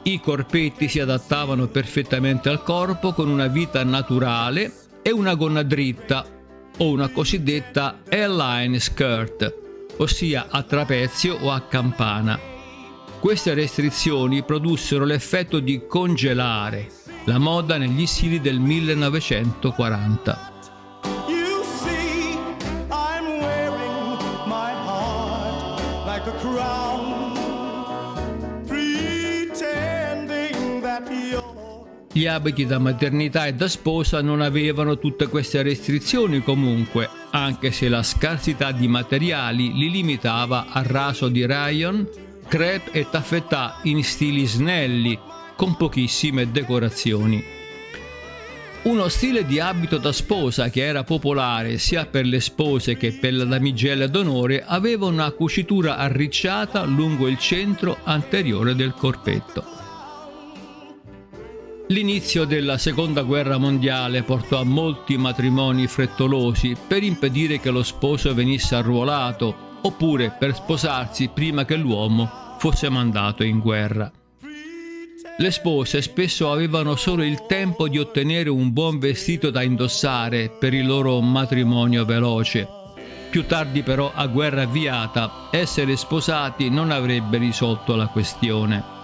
I 0.01 0.19
corpetti 0.19 0.87
si 0.87 0.99
adattavano 0.99 1.67
perfettamente 1.67 2.49
al 2.49 2.63
corpo 2.63 3.13
con 3.13 3.29
una 3.29 3.45
vita 3.45 3.83
naturale 3.83 4.73
e 5.03 5.11
una 5.11 5.35
gonna 5.35 5.61
dritta 5.61 6.25
o 6.77 6.89
una 6.89 7.09
cosiddetta 7.09 7.99
L-line 8.09 8.79
skirt, 8.79 9.57
ossia 9.97 10.47
a 10.49 10.63
trapezio 10.63 11.37
o 11.39 11.51
a 11.51 11.61
campana. 11.61 12.39
Queste 13.19 13.53
restrizioni 13.53 14.41
produssero 14.41 15.05
l'effetto 15.05 15.59
di 15.59 15.83
congelare 15.87 16.89
la 17.25 17.37
moda 17.37 17.77
negli 17.77 18.07
stili 18.07 18.41
del 18.41 18.59
1940. 18.59 20.50
Gli 32.21 32.27
abiti 32.27 32.67
da 32.67 32.77
maternità 32.77 33.47
e 33.47 33.55
da 33.55 33.67
sposa 33.67 34.21
non 34.21 34.41
avevano 34.41 34.99
tutte 34.99 35.25
queste 35.25 35.63
restrizioni 35.63 36.43
comunque, 36.43 37.09
anche 37.31 37.71
se 37.71 37.89
la 37.89 38.03
scarsità 38.03 38.71
di 38.71 38.87
materiali 38.87 39.73
li 39.73 39.89
limitava 39.89 40.67
a 40.69 40.83
raso 40.83 41.29
di 41.29 41.43
rayon, 41.47 42.07
crepe 42.47 42.91
e 42.91 43.07
taffetà 43.09 43.79
in 43.85 44.03
stili 44.03 44.45
snelli, 44.45 45.17
con 45.55 45.75
pochissime 45.75 46.51
decorazioni. 46.51 47.43
Uno 48.83 49.07
stile 49.07 49.43
di 49.43 49.59
abito 49.59 49.97
da 49.97 50.11
sposa 50.11 50.69
che 50.69 50.85
era 50.85 51.03
popolare 51.03 51.79
sia 51.79 52.05
per 52.05 52.27
le 52.27 52.39
spose 52.39 52.97
che 52.97 53.13
per 53.13 53.33
la 53.33 53.45
damigella 53.45 54.05
d'onore 54.05 54.63
aveva 54.63 55.07
una 55.07 55.31
cucitura 55.31 55.97
arricciata 55.97 56.83
lungo 56.83 57.27
il 57.27 57.39
centro 57.39 57.97
anteriore 58.03 58.75
del 58.75 58.93
corpetto. 58.93 59.80
L'inizio 61.91 62.45
della 62.45 62.77
seconda 62.77 63.21
guerra 63.23 63.57
mondiale 63.57 64.23
portò 64.23 64.61
a 64.61 64.63
molti 64.63 65.17
matrimoni 65.17 65.87
frettolosi 65.87 66.73
per 66.87 67.03
impedire 67.03 67.59
che 67.59 67.69
lo 67.69 67.83
sposo 67.83 68.33
venisse 68.33 68.75
arruolato 68.75 69.79
oppure 69.81 70.33
per 70.39 70.55
sposarsi 70.55 71.27
prima 71.33 71.65
che 71.65 71.75
l'uomo 71.75 72.55
fosse 72.59 72.87
mandato 72.87 73.43
in 73.43 73.59
guerra. 73.59 74.09
Le 75.37 75.51
spose 75.51 76.01
spesso 76.01 76.49
avevano 76.49 76.95
solo 76.95 77.23
il 77.23 77.45
tempo 77.45 77.89
di 77.89 77.99
ottenere 77.99 78.49
un 78.49 78.71
buon 78.71 78.97
vestito 78.97 79.49
da 79.49 79.61
indossare 79.61 80.49
per 80.49 80.73
il 80.73 80.87
loro 80.87 81.19
matrimonio 81.19 82.05
veloce. 82.05 82.69
Più 83.29 83.45
tardi 83.45 83.83
però, 83.83 84.13
a 84.15 84.27
guerra 84.27 84.61
avviata, 84.61 85.49
essere 85.51 85.97
sposati 85.97 86.69
non 86.69 86.89
avrebbe 86.89 87.37
risolto 87.37 87.97
la 87.97 88.07
questione. 88.07 88.99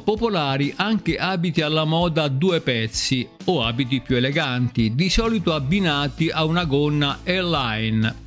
Popolari 0.00 0.72
anche 0.76 1.16
abiti 1.16 1.60
alla 1.60 1.84
moda 1.84 2.24
a 2.24 2.28
due 2.28 2.60
pezzi 2.60 3.28
o 3.44 3.64
abiti 3.64 4.00
più 4.00 4.16
eleganti, 4.16 4.94
di 4.94 5.08
solito 5.08 5.54
abbinati 5.54 6.28
a 6.30 6.44
una 6.44 6.64
gonna 6.64 7.20
A-line. 7.24 8.22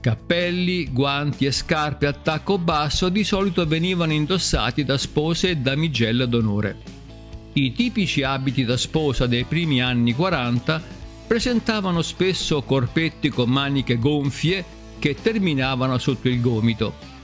Cappelli, 0.00 0.90
guanti 0.92 1.46
e 1.46 1.50
scarpe 1.50 2.06
a 2.06 2.12
tacco 2.12 2.58
basso 2.58 3.08
di 3.08 3.24
solito 3.24 3.66
venivano 3.66 4.12
indossati 4.12 4.84
da 4.84 4.96
spose 4.96 5.50
e 5.50 5.56
damigelle 5.56 6.28
d'onore. 6.28 6.76
I 7.54 7.72
tipici 7.72 8.22
abiti 8.22 8.64
da 8.64 8.76
sposa 8.76 9.26
dei 9.26 9.44
primi 9.44 9.82
anni 9.82 10.12
40 10.12 10.80
presentavano 11.26 12.02
spesso 12.02 12.62
corpetti 12.62 13.28
con 13.28 13.50
maniche 13.50 13.98
gonfie 13.98 14.64
che 14.98 15.16
terminavano 15.20 15.98
sotto 15.98 16.28
il 16.28 16.40
gomito 16.40 17.16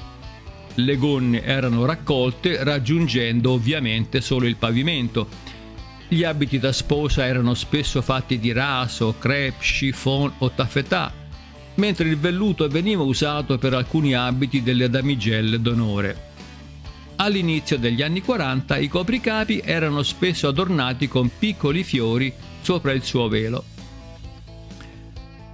le 0.77 0.97
gonne 0.97 1.43
erano 1.43 1.85
raccolte 1.85 2.63
raggiungendo 2.65 3.53
ovviamente 3.53 4.21
solo 4.21 4.47
il 4.47 4.57
pavimento. 4.57 5.29
Gli 6.09 6.25
abiti 6.25 6.59
da 6.59 6.73
sposa 6.73 7.25
erano 7.27 7.55
spesso 7.55 8.03
fatti 8.03 8.39
di 8.39 8.53
raso, 8.53 9.15
crepe, 9.19 9.61
chiffon 9.61 10.33
o 10.39 10.51
taffetà, 10.51 11.13
mentre 11.77 12.09
il 12.09 12.19
velluto 12.19 12.69
veniva 12.69 13.03
usato 13.03 13.59
per 13.59 13.75
alcuni 13.75 14.15
abiti 14.15 14.63
delle 14.63 14.89
damigelle 14.91 15.61
d'onore. 15.61 16.33
All'inizio 17.17 17.79
degli 17.79 18.03
anni 18.03 18.21
40 18.23 18.77
i 18.79 18.89
copricapi 18.89 19.63
erano 19.65 20.03
spesso 20.03 20.49
adornati 20.49 21.09
con 21.09 21.31
piccoli 21.39 21.85
fiori 21.85 22.33
sopra 22.61 22.93
il 22.93 23.03
suo 23.03 23.29
velo. 23.29 23.74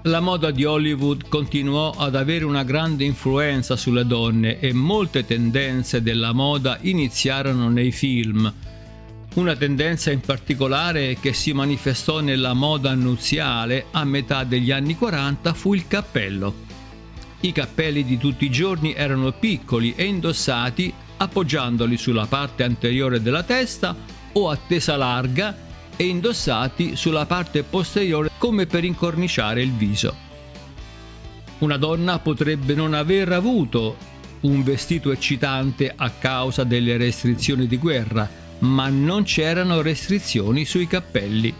La 0.04 0.20
moda 0.20 0.50
di 0.50 0.64
Hollywood 0.64 1.28
continuò 1.28 1.90
ad 1.90 2.14
avere 2.14 2.46
una 2.46 2.64
grande 2.64 3.04
influenza 3.04 3.76
sulle 3.76 4.06
donne 4.06 4.58
e 4.58 4.72
molte 4.72 5.26
tendenze 5.26 6.00
della 6.00 6.32
moda 6.32 6.78
iniziarono 6.80 7.68
nei 7.68 7.92
film. 7.92 8.50
Una 9.34 9.54
tendenza 9.56 10.10
in 10.10 10.20
particolare 10.20 11.18
che 11.20 11.34
si 11.34 11.52
manifestò 11.52 12.20
nella 12.20 12.54
moda 12.54 12.94
nuziale 12.94 13.86
a 13.90 14.02
metà 14.04 14.44
degli 14.44 14.70
anni 14.70 14.96
40 14.96 15.52
fu 15.52 15.74
il 15.74 15.86
cappello. 15.86 16.54
I 17.40 17.52
cappelli 17.52 18.02
di 18.02 18.16
tutti 18.16 18.46
i 18.46 18.50
giorni 18.50 18.94
erano 18.94 19.32
piccoli 19.32 19.92
e 19.94 20.04
indossati 20.04 20.90
appoggiandoli 21.18 21.98
sulla 21.98 22.24
parte 22.24 22.62
anteriore 22.62 23.20
della 23.20 23.42
testa 23.42 23.94
o 24.32 24.48
a 24.48 24.56
tesa 24.56 24.96
larga 24.96 25.68
e 26.00 26.06
indossati 26.06 26.96
sulla 26.96 27.26
parte 27.26 27.62
posteriore 27.62 28.30
come 28.38 28.64
per 28.64 28.84
incorniciare 28.84 29.60
il 29.60 29.70
viso. 29.70 30.16
Una 31.58 31.76
donna 31.76 32.18
potrebbe 32.20 32.72
non 32.72 32.94
aver 32.94 33.30
avuto 33.32 33.96
un 34.40 34.62
vestito 34.62 35.12
eccitante 35.12 35.92
a 35.94 36.08
causa 36.08 36.64
delle 36.64 36.96
restrizioni 36.96 37.66
di 37.66 37.76
guerra, 37.76 38.26
ma 38.60 38.88
non 38.88 39.24
c'erano 39.24 39.82
restrizioni 39.82 40.64
sui 40.64 40.86
cappelli. 40.86 41.52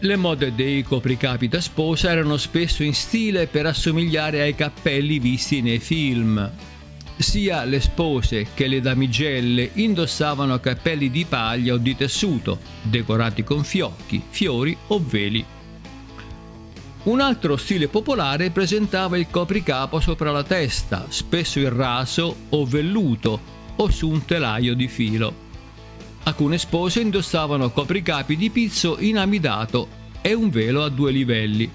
Le 0.00 0.16
mode 0.16 0.54
dei 0.54 0.82
copricapi 0.82 1.48
da 1.48 1.62
sposa 1.62 2.10
erano 2.10 2.36
spesso 2.36 2.82
in 2.82 2.92
stile 2.92 3.46
per 3.46 3.64
assomigliare 3.64 4.42
ai 4.42 4.54
cappelli 4.54 5.18
visti 5.18 5.62
nei 5.62 5.78
film, 5.78 6.52
sia 7.18 7.64
le 7.64 7.80
spose 7.80 8.48
che 8.54 8.66
le 8.66 8.80
damigelle 8.80 9.70
indossavano 9.74 10.58
cappelli 10.60 11.10
di 11.10 11.24
paglia 11.24 11.74
o 11.74 11.76
di 11.76 11.96
tessuto, 11.96 12.58
decorati 12.82 13.42
con 13.42 13.64
fiocchi, 13.64 14.22
fiori 14.28 14.76
o 14.88 15.02
veli. 15.04 15.44
Un 17.04 17.20
altro 17.20 17.56
stile 17.56 17.88
popolare 17.88 18.50
presentava 18.50 19.16
il 19.18 19.28
copricapo 19.30 20.00
sopra 20.00 20.30
la 20.30 20.42
testa, 20.42 21.06
spesso 21.08 21.58
in 21.58 21.74
raso 21.74 22.36
o 22.50 22.64
velluto 22.64 23.40
o 23.76 23.90
su 23.90 24.08
un 24.08 24.24
telaio 24.24 24.74
di 24.74 24.88
filo. 24.88 25.46
Alcune 26.24 26.58
spose 26.58 27.00
indossavano 27.00 27.70
copricapi 27.70 28.36
di 28.36 28.50
pizzo 28.50 28.98
inamidato 28.98 29.88
e 30.20 30.34
un 30.34 30.50
velo 30.50 30.82
a 30.82 30.88
due 30.88 31.10
livelli. 31.10 31.70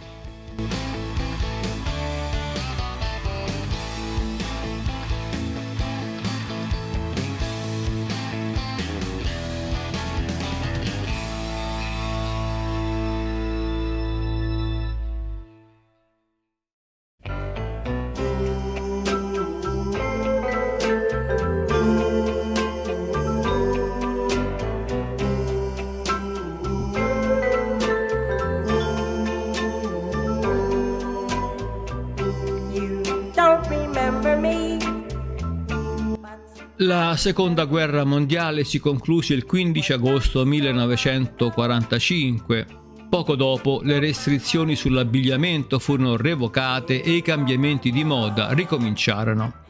La 36.86 37.16
seconda 37.16 37.64
guerra 37.64 38.04
mondiale 38.04 38.66
si 38.66 38.80
concluse 38.80 39.34
il 39.34 39.46
15 39.46 39.94
agosto 39.94 40.44
1945. 40.44 42.68
Poco 43.10 43.36
dopo 43.36 43.80
le 43.84 44.00
restrizioni 44.00 44.76
sull'abbigliamento 44.76 45.80
furono 45.80 46.18
revocate 46.18 47.02
e 47.02 47.12
i 47.12 47.22
cambiamenti 47.22 47.90
di 47.90 48.04
moda 48.04 48.52
ricominciarono. 48.52 49.62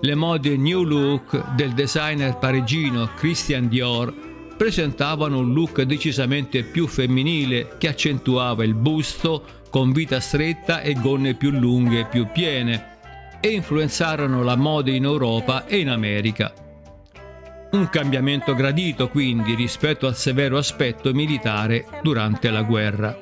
Le 0.00 0.14
mode 0.14 0.56
New 0.56 0.84
Look 0.84 1.56
del 1.56 1.72
designer 1.72 2.38
parigino 2.38 3.10
Christian 3.16 3.66
Dior 3.66 4.14
presentavano 4.56 5.38
un 5.38 5.52
look 5.52 5.82
decisamente 5.82 6.62
più 6.62 6.86
femminile 6.86 7.78
che 7.78 7.88
accentuava 7.88 8.62
il 8.62 8.74
busto 8.74 9.44
con 9.70 9.90
vita 9.90 10.20
stretta 10.20 10.82
e 10.82 10.94
gonne 10.94 11.34
più 11.34 11.50
lunghe 11.50 11.98
e 12.00 12.06
più 12.06 12.28
piene 12.32 12.89
e 13.40 13.48
influenzarono 13.48 14.42
la 14.42 14.56
moda 14.56 14.90
in 14.90 15.04
Europa 15.04 15.66
e 15.66 15.78
in 15.78 15.88
America. 15.88 16.52
Un 17.72 17.88
cambiamento 17.88 18.54
gradito 18.54 19.08
quindi 19.08 19.54
rispetto 19.54 20.06
al 20.06 20.16
severo 20.16 20.58
aspetto 20.58 21.12
militare 21.12 21.86
durante 22.02 22.50
la 22.50 22.62
guerra. 22.62 23.16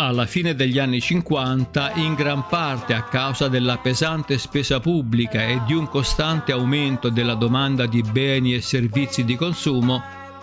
Alla 0.00 0.26
fine 0.26 0.54
degli 0.54 0.78
anni 0.78 1.00
50, 1.00 1.94
in 1.94 2.14
gran 2.14 2.46
parte 2.46 2.94
a 2.94 3.02
causa 3.02 3.48
della 3.48 3.78
pesante 3.78 4.38
spesa 4.38 4.78
pubblica 4.78 5.44
e 5.44 5.60
di 5.66 5.74
un 5.74 5.88
costante 5.88 6.52
aumento 6.52 7.08
della 7.08 7.34
domanda 7.34 7.84
di 7.86 8.00
beni 8.02 8.54
e 8.54 8.60
servizi 8.60 9.24
di 9.24 9.34
consumo, 9.34 10.00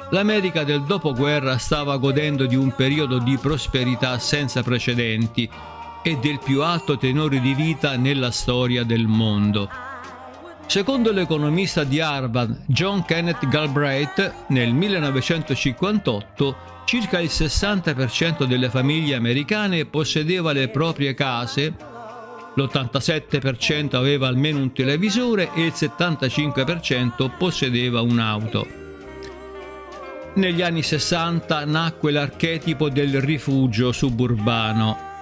l'America 0.09 0.65
del 0.65 0.83
dopoguerra 0.83 1.57
stava 1.57 1.95
godendo 1.95 2.45
di 2.45 2.57
un 2.57 2.75
periodo 2.75 3.17
di 3.17 3.37
prosperità 3.37 4.19
senza 4.19 4.61
precedenti 4.61 5.49
e 6.03 6.17
del 6.17 6.39
più 6.43 6.61
alto 6.61 6.97
tenore 6.97 7.39
di 7.39 7.53
vita 7.53 7.95
nella 7.95 8.31
storia 8.31 8.83
del 8.83 9.07
mondo. 9.07 9.84
Secondo 10.67 11.11
l'economista 11.11 11.83
di 11.83 12.01
Harvard 12.01 12.63
John 12.65 13.05
Kenneth 13.05 13.47
Galbraith, 13.47 14.45
nel 14.47 14.73
1958 14.73 16.83
circa 16.85 17.19
il 17.19 17.29
60% 17.31 18.45
delle 18.45 18.69
famiglie 18.69 19.15
americane 19.15 19.85
possedeva 19.85 20.51
le 20.51 20.67
proprie 20.67 21.13
case, 21.13 21.73
l'87% 22.55 23.95
aveva 23.95 24.27
almeno 24.27 24.59
un 24.59 24.73
televisore 24.73 25.49
e 25.53 25.65
il 25.65 25.73
75% 25.73 27.31
possedeva 27.37 28.01
un'auto. 28.01 28.67
Negli 30.35 30.61
anni 30.61 30.83
60 30.83 31.63
nacque 31.65 32.11
l'archetipo 32.11 32.89
del 32.89 33.21
rifugio 33.21 33.93
suburbano, 33.93 35.13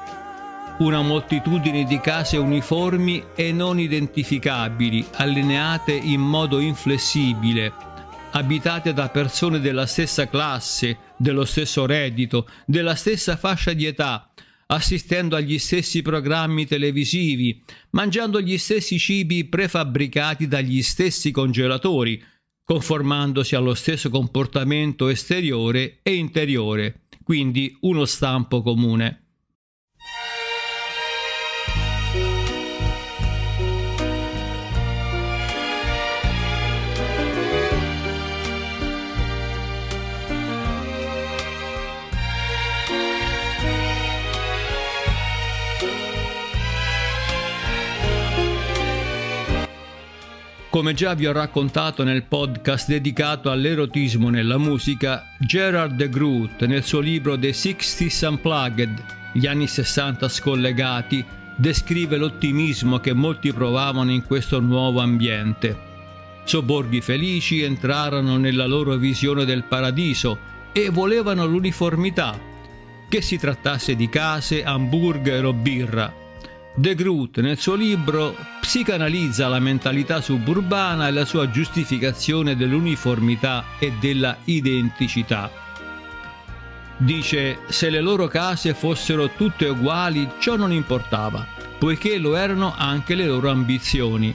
una 0.79 1.01
moltitudine 1.01 1.83
di 1.83 1.99
case 1.99 2.37
uniformi 2.37 3.23
e 3.35 3.51
non 3.51 3.79
identificabili, 3.79 5.05
allineate 5.13 5.93
in 5.93 6.19
modo 6.19 6.59
inflessibile, 6.59 7.71
abitate 8.31 8.91
da 8.91 9.09
persone 9.09 9.59
della 9.59 9.85
stessa 9.85 10.27
classe, 10.27 10.97
dello 11.15 11.45
stesso 11.45 11.85
reddito, 11.85 12.47
della 12.65 12.95
stessa 12.95 13.37
fascia 13.37 13.73
di 13.73 13.85
età, 13.85 14.31
assistendo 14.67 15.35
agli 15.35 15.59
stessi 15.59 16.01
programmi 16.01 16.65
televisivi, 16.65 17.63
mangiando 17.91 18.41
gli 18.41 18.57
stessi 18.57 18.97
cibi 18.97 19.45
prefabbricati 19.45 20.47
dagli 20.47 20.81
stessi 20.81 21.29
congelatori, 21.29 22.21
conformandosi 22.63 23.55
allo 23.55 23.75
stesso 23.75 24.09
comportamento 24.09 25.07
esteriore 25.09 25.99
e 26.01 26.15
interiore, 26.15 27.01
quindi 27.23 27.77
uno 27.81 28.05
stampo 28.05 28.63
comune. 28.63 29.22
Come 50.73 50.95
già 50.95 51.13
vi 51.13 51.27
ho 51.27 51.31
raccontato 51.31 52.03
nel 52.03 52.23
podcast 52.23 52.87
dedicato 52.87 53.51
all'erotismo 53.51 54.29
nella 54.31 54.57
musica, 54.57 55.35
Gerard 55.37 55.95
de 55.95 56.09
Groot 56.09 56.65
nel 56.65 56.83
suo 56.83 56.99
libro 56.99 57.37
The 57.37 57.51
60s 57.51 58.27
Unplugged, 58.27 59.03
gli 59.33 59.45
anni 59.45 59.67
60 59.67 60.27
scollegati, 60.27 61.23
descrive 61.55 62.17
l'ottimismo 62.17 62.97
che 62.97 63.13
molti 63.13 63.53
provavano 63.53 64.09
in 64.09 64.23
questo 64.23 64.59
nuovo 64.59 64.99
ambiente. 64.99 65.77
Sobborghi 66.43 67.01
felici 67.01 67.61
entrarono 67.61 68.37
nella 68.37 68.65
loro 68.65 68.95
visione 68.95 69.45
del 69.45 69.65
paradiso 69.65 70.39
e 70.71 70.89
volevano 70.89 71.45
l'uniformità, 71.45 72.35
che 73.07 73.21
si 73.21 73.37
trattasse 73.37 73.95
di 73.95 74.09
case, 74.09 74.63
hamburger 74.63 75.45
o 75.45 75.53
birra 75.53 76.11
De 76.75 76.95
Groot 76.95 77.39
nel 77.41 77.59
suo 77.59 77.75
libro 77.75 78.35
psicanalizza 78.63 79.49
la 79.49 79.59
mentalità 79.59 80.21
suburbana 80.21 81.09
e 81.09 81.11
la 81.11 81.25
sua 81.25 81.49
giustificazione 81.49 82.55
dell'uniformità 82.55 83.65
e 83.77 83.91
della 83.99 84.37
identicità. 84.45 85.51
Dice 86.95 87.59
se 87.67 87.89
le 87.89 87.99
loro 87.99 88.27
case 88.27 88.73
fossero 88.73 89.31
tutte 89.31 89.67
uguali 89.67 90.29
ciò 90.39 90.55
non 90.55 90.71
importava, 90.71 91.45
poiché 91.77 92.17
lo 92.17 92.37
erano 92.37 92.73
anche 92.73 93.15
le 93.15 93.25
loro 93.25 93.49
ambizioni. 93.49 94.33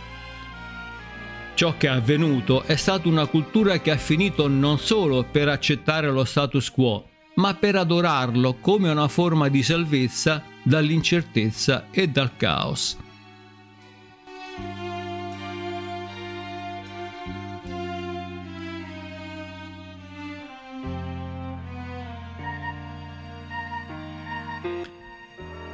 Ciò 1.54 1.74
che 1.78 1.86
è 1.86 1.90
avvenuto 1.90 2.64
è 2.64 2.76
stata 2.76 3.08
una 3.08 3.24
cultura 3.24 3.78
che 3.78 3.90
ha 3.90 3.96
finito 3.96 4.46
non 4.46 4.78
solo 4.78 5.24
per 5.24 5.48
accettare 5.48 6.10
lo 6.10 6.24
status 6.24 6.70
quo, 6.70 7.08
ma 7.36 7.54
per 7.54 7.76
adorarlo 7.76 8.58
come 8.60 8.90
una 8.90 9.08
forma 9.08 9.48
di 9.48 9.62
salvezza 9.62 10.44
dall'incertezza 10.62 11.86
e 11.90 12.08
dal 12.08 12.36
caos. 12.36 13.06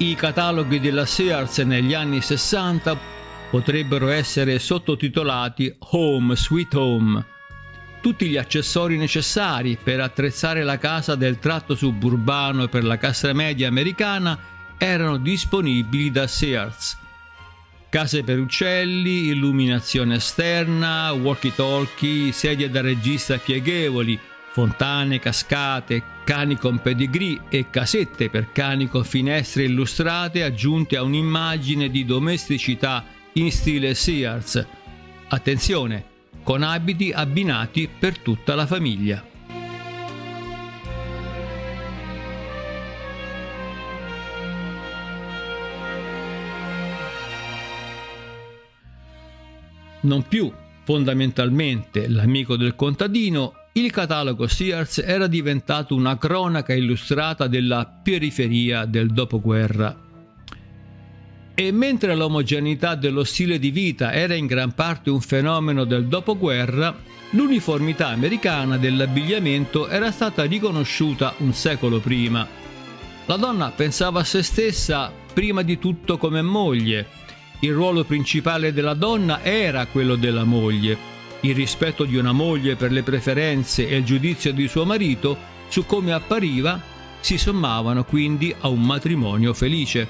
I 0.04 0.14
cataloghi 0.16 0.80
della 0.80 1.06
Sears 1.06 1.58
negli 1.60 1.94
anni 1.94 2.20
60 2.20 2.94
potrebbero 3.48 4.10
essere 4.10 4.58
sottotitolati 4.58 5.74
Home 5.92 6.36
Sweet 6.36 6.74
Home 6.74 7.24
tutti 8.02 8.28
gli 8.28 8.36
accessori 8.36 8.98
necessari 8.98 9.78
per 9.82 10.00
attrezzare 10.00 10.62
la 10.62 10.76
casa 10.76 11.14
del 11.14 11.38
tratto 11.38 11.74
suburbano 11.74 12.68
per 12.68 12.84
la 12.84 12.98
classe 12.98 13.32
media 13.32 13.66
americana 13.66 14.38
erano 14.76 15.16
disponibili 15.16 16.10
da 16.10 16.26
Sears. 16.26 16.98
Case 17.88 18.22
per 18.22 18.38
uccelli, 18.38 19.28
illuminazione 19.28 20.16
esterna, 20.16 21.12
walkie-talkie, 21.12 22.30
sedie 22.30 22.68
da 22.68 22.82
regista 22.82 23.38
pieghevoli, 23.38 24.20
fontane, 24.54 25.18
cascate, 25.18 26.00
cani 26.22 26.56
con 26.56 26.78
pedigree 26.78 27.40
e 27.48 27.70
casette 27.70 28.30
per 28.30 28.52
cani 28.52 28.86
con 28.86 29.02
finestre 29.02 29.64
illustrate 29.64 30.44
aggiunte 30.44 30.96
a 30.96 31.02
un'immagine 31.02 31.90
di 31.90 32.04
domesticità 32.04 33.04
in 33.32 33.50
stile 33.50 33.94
Sears. 33.94 34.64
Attenzione, 35.26 36.04
con 36.44 36.62
abiti 36.62 37.10
abbinati 37.10 37.88
per 37.88 38.16
tutta 38.20 38.54
la 38.54 38.64
famiglia. 38.64 39.26
Non 50.02 50.22
più 50.28 50.52
fondamentalmente 50.84 52.06
l'amico 52.08 52.56
del 52.56 52.76
contadino, 52.76 53.54
il 53.76 53.90
catalogo 53.90 54.46
Sears 54.46 54.98
era 54.98 55.26
diventato 55.26 55.96
una 55.96 56.16
cronaca 56.16 56.72
illustrata 56.72 57.48
della 57.48 57.84
periferia 58.02 58.84
del 58.84 59.10
dopoguerra 59.10 60.02
e 61.56 61.72
mentre 61.72 62.14
l'omogeneità 62.14 62.94
dello 62.94 63.24
stile 63.24 63.58
di 63.58 63.70
vita 63.70 64.12
era 64.12 64.34
in 64.34 64.46
gran 64.46 64.74
parte 64.74 65.10
un 65.10 65.20
fenomeno 65.20 65.84
del 65.84 66.06
dopoguerra, 66.06 66.96
l'uniformità 67.30 68.08
americana 68.08 68.76
dell'abbigliamento 68.76 69.88
era 69.88 70.10
stata 70.10 70.44
riconosciuta 70.44 71.34
un 71.38 71.52
secolo 71.52 72.00
prima. 72.00 72.46
La 73.26 73.36
donna 73.36 73.70
pensava 73.70 74.20
a 74.20 74.24
se 74.24 74.42
stessa 74.42 75.12
prima 75.32 75.62
di 75.62 75.78
tutto 75.78 76.18
come 76.18 76.42
moglie. 76.42 77.06
Il 77.60 77.72
ruolo 77.72 78.04
principale 78.04 78.72
della 78.72 78.94
donna 78.94 79.42
era 79.42 79.86
quello 79.86 80.16
della 80.16 80.44
moglie. 80.44 81.13
Il 81.44 81.54
rispetto 81.54 82.06
di 82.06 82.16
una 82.16 82.32
moglie 82.32 82.74
per 82.74 82.90
le 82.90 83.02
preferenze 83.02 83.86
e 83.86 83.96
il 83.96 84.04
giudizio 84.04 84.50
di 84.50 84.66
suo 84.66 84.86
marito 84.86 85.36
su 85.68 85.84
come 85.84 86.14
appariva 86.14 86.80
si 87.20 87.36
sommavano 87.36 88.04
quindi 88.04 88.54
a 88.60 88.68
un 88.68 88.80
matrimonio 88.80 89.52
felice. 89.52 90.08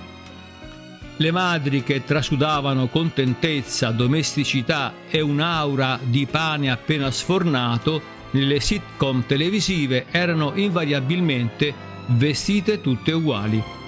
Le 1.17 1.31
madri 1.33 1.83
che 1.83 2.05
trasudavano 2.05 2.87
contentezza, 2.87 3.91
domesticità 3.91 4.95
e 5.11 5.21
un'aura 5.21 5.99
di 6.01 6.25
pane 6.27 6.71
appena 6.71 7.11
sfornato 7.11 8.01
nelle 8.31 8.61
sitcom 8.61 9.27
televisive 9.27 10.07
erano 10.13 10.53
invariabilmente 10.55 11.75
vestite 12.11 12.81
tutte 12.81 13.11
uguali. 13.11 13.84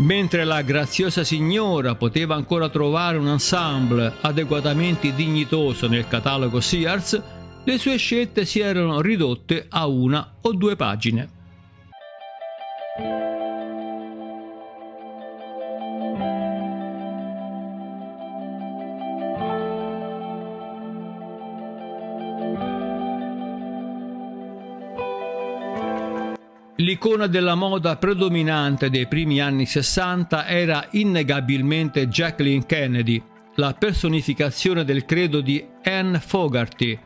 Mentre 0.00 0.44
la 0.44 0.62
graziosa 0.62 1.24
signora 1.24 1.94
poteva 1.94 2.34
ancora 2.34 2.70
trovare 2.70 3.18
un 3.18 3.28
ensemble 3.28 4.10
adeguatamente 4.22 5.14
dignitoso 5.14 5.88
nel 5.88 6.08
catalogo 6.08 6.58
Sears, 6.58 7.22
le 7.62 7.78
sue 7.78 7.98
scelte 7.98 8.46
si 8.46 8.60
erano 8.60 9.02
ridotte 9.02 9.66
a 9.68 9.86
una 9.86 10.36
o 10.40 10.52
due 10.54 10.74
pagine. 10.74 11.39
L'icona 26.90 27.28
della 27.28 27.54
moda 27.54 27.94
predominante 27.98 28.90
dei 28.90 29.06
primi 29.06 29.40
anni 29.40 29.64
60 29.64 30.48
era 30.48 30.88
innegabilmente 30.90 32.08
Jacqueline 32.08 32.66
Kennedy, 32.66 33.22
la 33.54 33.74
personificazione 33.74 34.84
del 34.84 35.04
credo 35.04 35.40
di 35.40 35.64
Anne 35.84 36.18
Fogarty, 36.18 36.98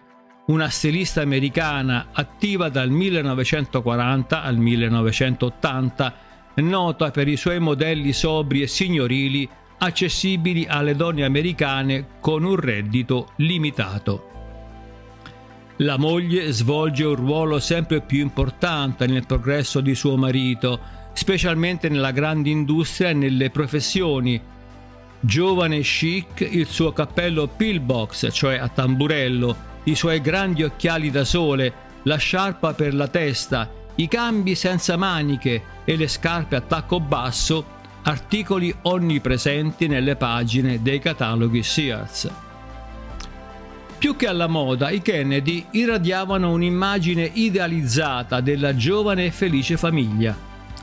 una 0.46 0.70
stilista 0.70 1.20
americana 1.20 2.06
attiva 2.12 2.70
dal 2.70 2.88
1940 2.88 4.42
al 4.42 4.56
1980, 4.56 6.14
nota 6.54 7.10
per 7.10 7.28
i 7.28 7.36
suoi 7.36 7.58
modelli 7.58 8.14
sobri 8.14 8.62
e 8.62 8.66
signorili 8.66 9.46
accessibili 9.76 10.64
alle 10.66 10.96
donne 10.96 11.26
americane 11.26 12.06
con 12.20 12.42
un 12.44 12.56
reddito 12.56 13.32
limitato. 13.36 14.33
La 15.78 15.98
moglie 15.98 16.52
svolge 16.52 17.04
un 17.04 17.16
ruolo 17.16 17.58
sempre 17.58 18.00
più 18.00 18.20
importante 18.20 19.08
nel 19.08 19.26
progresso 19.26 19.80
di 19.80 19.96
suo 19.96 20.16
marito, 20.16 20.78
specialmente 21.14 21.88
nella 21.88 22.12
grande 22.12 22.48
industria 22.48 23.08
e 23.08 23.14
nelle 23.14 23.50
professioni. 23.50 24.40
Giovane 25.18 25.78
e 25.78 25.80
chic, 25.80 26.46
il 26.48 26.68
suo 26.68 26.92
cappello 26.92 27.48
pillbox, 27.48 28.30
cioè 28.30 28.56
a 28.56 28.68
tamburello, 28.68 29.56
i 29.84 29.96
suoi 29.96 30.20
grandi 30.20 30.62
occhiali 30.62 31.10
da 31.10 31.24
sole, 31.24 31.72
la 32.04 32.16
sciarpa 32.16 32.72
per 32.74 32.94
la 32.94 33.08
testa, 33.08 33.68
i 33.96 34.06
cambi 34.06 34.54
senza 34.54 34.96
maniche 34.96 35.62
e 35.84 35.96
le 35.96 36.06
scarpe 36.06 36.54
a 36.54 36.60
tacco 36.60 37.00
basso, 37.00 37.64
articoli 38.02 38.72
onnipresenti 38.82 39.88
nelle 39.88 40.14
pagine 40.14 40.80
dei 40.82 41.00
cataloghi 41.00 41.64
Sears. 41.64 42.43
Più 44.04 44.16
che 44.16 44.26
alla 44.26 44.48
moda, 44.48 44.90
i 44.90 45.00
Kennedy 45.00 45.64
irradiavano 45.70 46.52
un'immagine 46.52 47.30
idealizzata 47.32 48.42
della 48.42 48.76
giovane 48.76 49.24
e 49.24 49.30
felice 49.30 49.78
famiglia. 49.78 50.36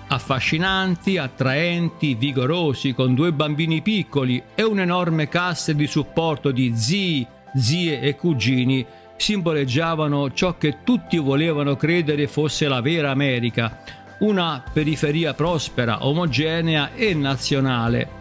Affascinanti, 0.07 1.19
attraenti, 1.19 2.15
vigorosi, 2.15 2.95
con 2.95 3.13
due 3.13 3.31
bambini 3.31 3.83
piccoli 3.83 4.41
e 4.55 4.63
un'enorme 4.63 5.29
cassa 5.29 5.71
di 5.71 5.85
supporto 5.85 6.49
di 6.49 6.75
zii, 6.75 7.27
zie 7.55 8.01
e 8.01 8.15
cugini, 8.15 8.83
simboleggiavano 9.15 10.33
ciò 10.33 10.57
che 10.57 10.77
tutti 10.83 11.19
volevano 11.19 11.75
credere 11.75 12.25
fosse 12.25 12.67
la 12.67 12.81
vera 12.81 13.11
America, 13.11 13.83
una 14.21 14.63
periferia 14.73 15.35
prospera, 15.35 16.07
omogenea 16.07 16.95
e 16.95 17.13
nazionale 17.13 18.20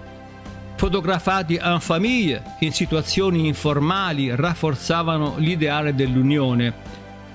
fotografati 0.80 1.56
en 1.62 1.78
famille 1.78 2.42
in 2.60 2.72
situazioni 2.72 3.46
informali 3.46 4.34
rafforzavano 4.34 5.34
l'ideale 5.36 5.94
dell'unione 5.94 6.72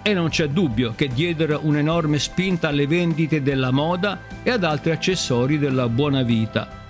e 0.01 0.15
non 0.15 0.29
c'è 0.29 0.47
dubbio 0.47 0.93
che 0.95 1.09
diedero 1.09 1.59
un'enorme 1.61 2.17
spinta 2.17 2.69
alle 2.69 2.87
vendite 2.87 3.43
della 3.43 3.69
moda 3.69 4.21
e 4.41 4.49
ad 4.49 4.63
altri 4.63 4.89
accessori 4.89 5.59
della 5.59 5.87
buona 5.87 6.23
vita. 6.23 6.84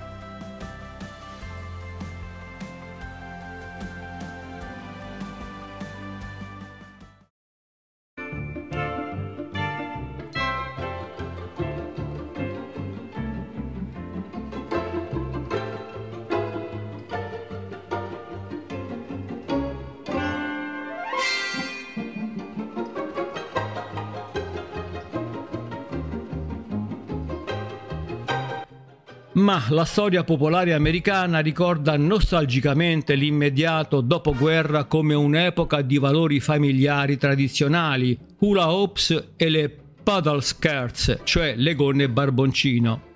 Ma 29.36 29.66
la 29.70 29.84
storia 29.84 30.24
popolare 30.24 30.74
americana 30.74 31.40
ricorda 31.40 31.98
nostalgicamente 31.98 33.16
l'immediato 33.16 34.00
dopoguerra 34.00 34.86
come 34.86 35.14
un'epoca 35.14 35.82
di 35.82 35.98
valori 35.98 36.40
familiari 36.40 37.18
tradizionali, 37.18 38.18
hula 38.40 38.72
hoops 38.72 39.32
e 39.36 39.50
le 39.50 39.78
paddle 40.02 40.40
skirts, 40.40 41.20
cioè 41.26 41.56
le 41.58 41.76
gonne 41.76 42.08
barboncino. 42.08 43.14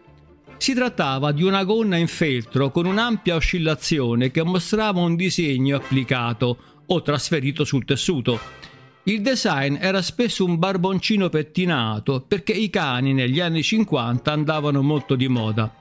Si 0.57 0.73
trattava 0.73 1.31
di 1.31 1.43
una 1.43 1.63
gonna 1.63 1.95
in 1.95 2.07
feltro 2.07 2.69
con 2.69 2.85
un'ampia 2.85 3.35
oscillazione 3.35 4.29
che 4.29 4.43
mostrava 4.43 4.99
un 4.99 5.15
disegno 5.15 5.77
applicato 5.77 6.57
o 6.85 7.01
trasferito 7.01 7.63
sul 7.63 7.85
tessuto. 7.85 8.37
Il 9.03 9.21
design 9.21 9.77
era 9.79 10.01
spesso 10.01 10.43
un 10.43 10.59
barboncino 10.59 11.29
pettinato 11.29 12.25
perché 12.27 12.51
i 12.51 12.69
cani 12.69 13.13
negli 13.13 13.39
anni 13.39 13.63
50 13.63 14.29
andavano 14.29 14.81
molto 14.81 15.15
di 15.15 15.29
moda. 15.29 15.78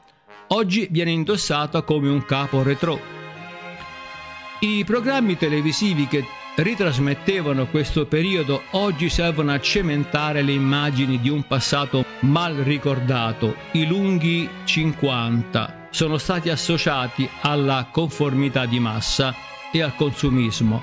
Oggi 0.50 0.88
viene 0.90 1.10
indossata 1.10 1.82
come 1.82 2.08
un 2.08 2.24
capo 2.24 2.62
retro. 2.62 2.98
I 4.60 4.82
programmi 4.84 5.36
televisivi 5.36 6.06
che 6.06 6.24
ritrasmettevano 6.56 7.66
questo 7.66 8.06
periodo 8.06 8.62
oggi 8.70 9.10
servono 9.10 9.52
a 9.52 9.60
cementare 9.60 10.40
le 10.40 10.52
immagini 10.52 11.20
di 11.20 11.28
un 11.28 11.46
passato 11.46 12.02
mal 12.20 12.54
ricordato. 12.54 13.56
I 13.72 13.86
lunghi 13.86 14.48
50 14.64 15.88
sono 15.90 16.16
stati 16.16 16.48
associati 16.48 17.28
alla 17.42 17.88
conformità 17.92 18.64
di 18.64 18.80
massa 18.80 19.34
e 19.70 19.82
al 19.82 19.94
consumismo. 19.94 20.82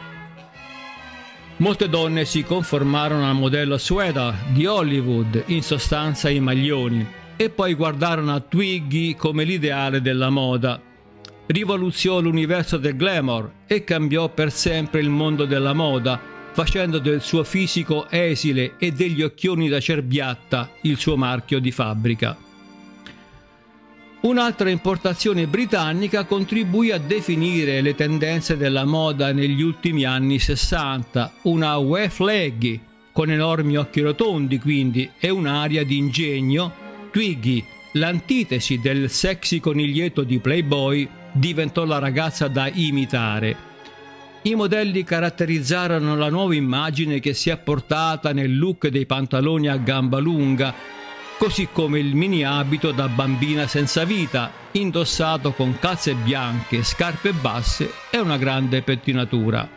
Molte 1.58 1.90
donne 1.90 2.26
si 2.26 2.44
conformarono 2.44 3.28
al 3.28 3.36
modello 3.36 3.80
sweater 3.80 4.36
di 4.50 4.68
Hollywood, 4.68 5.44
in 5.48 5.64
sostanza 5.64 6.30
i 6.30 6.40
maglioni, 6.40 7.24
e 7.38 7.50
poi 7.50 7.74
guardarono 7.74 8.34
a 8.34 8.40
Twiggy 8.40 9.16
come 9.16 9.44
l'ideale 9.44 10.02
della 10.02 10.30
moda. 10.30 10.82
Rivoluzionò 11.48 12.22
l'universo 12.22 12.78
del 12.78 12.96
glamour 12.96 13.52
e 13.68 13.84
cambiò 13.84 14.30
per 14.30 14.52
sempre 14.52 15.02
il 15.02 15.10
mondo 15.10 15.46
della 15.46 15.74
moda, 15.74 16.20
facendo 16.52 17.00
del 17.00 17.22
suo 17.22 17.44
fisico 17.44 18.10
esile 18.10 18.76
e 18.78 18.92
degli 18.92 19.22
occhioni 19.22 19.68
da 19.68 19.80
cerbiatta 19.80 20.72
il 20.82 20.98
suo 20.98 21.18
marchio 21.18 21.60
di 21.60 21.72
fabbrica. 21.72 22.38
Un'altra 24.22 24.72
importazione 24.72 25.46
britannica 25.46 26.26
contribuì 26.26 26.90
a 26.90 26.98
definire 26.98 27.82
le 27.82 27.94
tendenze 27.94 28.58
della 28.58 28.84
moda 28.84 29.32
negli 29.32 29.62
ultimi 29.62 30.04
anni 30.04 30.40
60, 30.40 31.34
una 31.44 31.78
wave 31.78 32.26
leggy, 32.26 32.82
con 33.12 33.30
enormi 33.30 33.78
occhi 33.78 34.02
rotondi 34.02 34.58
quindi, 34.58 35.12
e 35.20 35.30
un'aria 35.30 35.86
di 35.86 35.98
ingegno 35.98 36.84
Twiggy, 37.16 37.64
l'antitesi 37.94 38.82
del 38.82 39.10
sexy 39.10 39.62
coniglietto 39.62 40.24
di 40.24 40.40
Playboy, 40.40 41.08
diventò 41.32 41.86
la 41.86 41.98
ragazza 41.98 42.50
da 42.50 42.68
imitare. 42.68 43.56
I 44.42 44.54
modelli 44.54 45.06
caratterizzarono 45.06 46.18
la 46.18 46.28
nuova 46.28 46.56
immagine 46.56 47.22
che 47.22 47.34
si 47.34 47.50
è 47.50 47.58
portata 47.58 48.34
nel 48.34 48.58
look 48.58 48.90
dei 48.90 49.06
pantaloni 49.06 49.70
a 49.70 49.78
gamba 49.78 50.20
lunga, 50.20 50.74
così 51.38 51.70
come 51.72 52.00
il 52.00 52.16
mini 52.16 52.44
abito 52.44 52.92
da 52.92 53.08
bambina 53.08 53.66
senza 53.66 54.04
vita, 54.04 54.52
indossato 54.72 55.54
con 55.54 55.80
calze 55.80 56.16
bianche, 56.16 56.84
scarpe 56.84 57.32
basse 57.32 57.94
e 58.10 58.20
una 58.20 58.36
grande 58.36 58.82
pettinatura. 58.82 59.75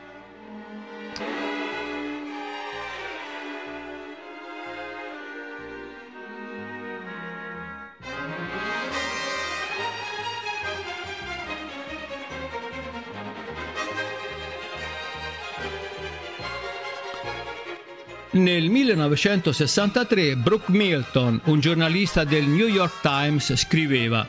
Nel 18.39 18.71
1963 18.71 20.37
Brooke 20.37 20.71
Milton, 20.71 21.41
un 21.47 21.59
giornalista 21.59 22.23
del 22.23 22.45
New 22.45 22.69
York 22.69 23.01
Times, 23.01 23.53
scriveva 23.57 24.29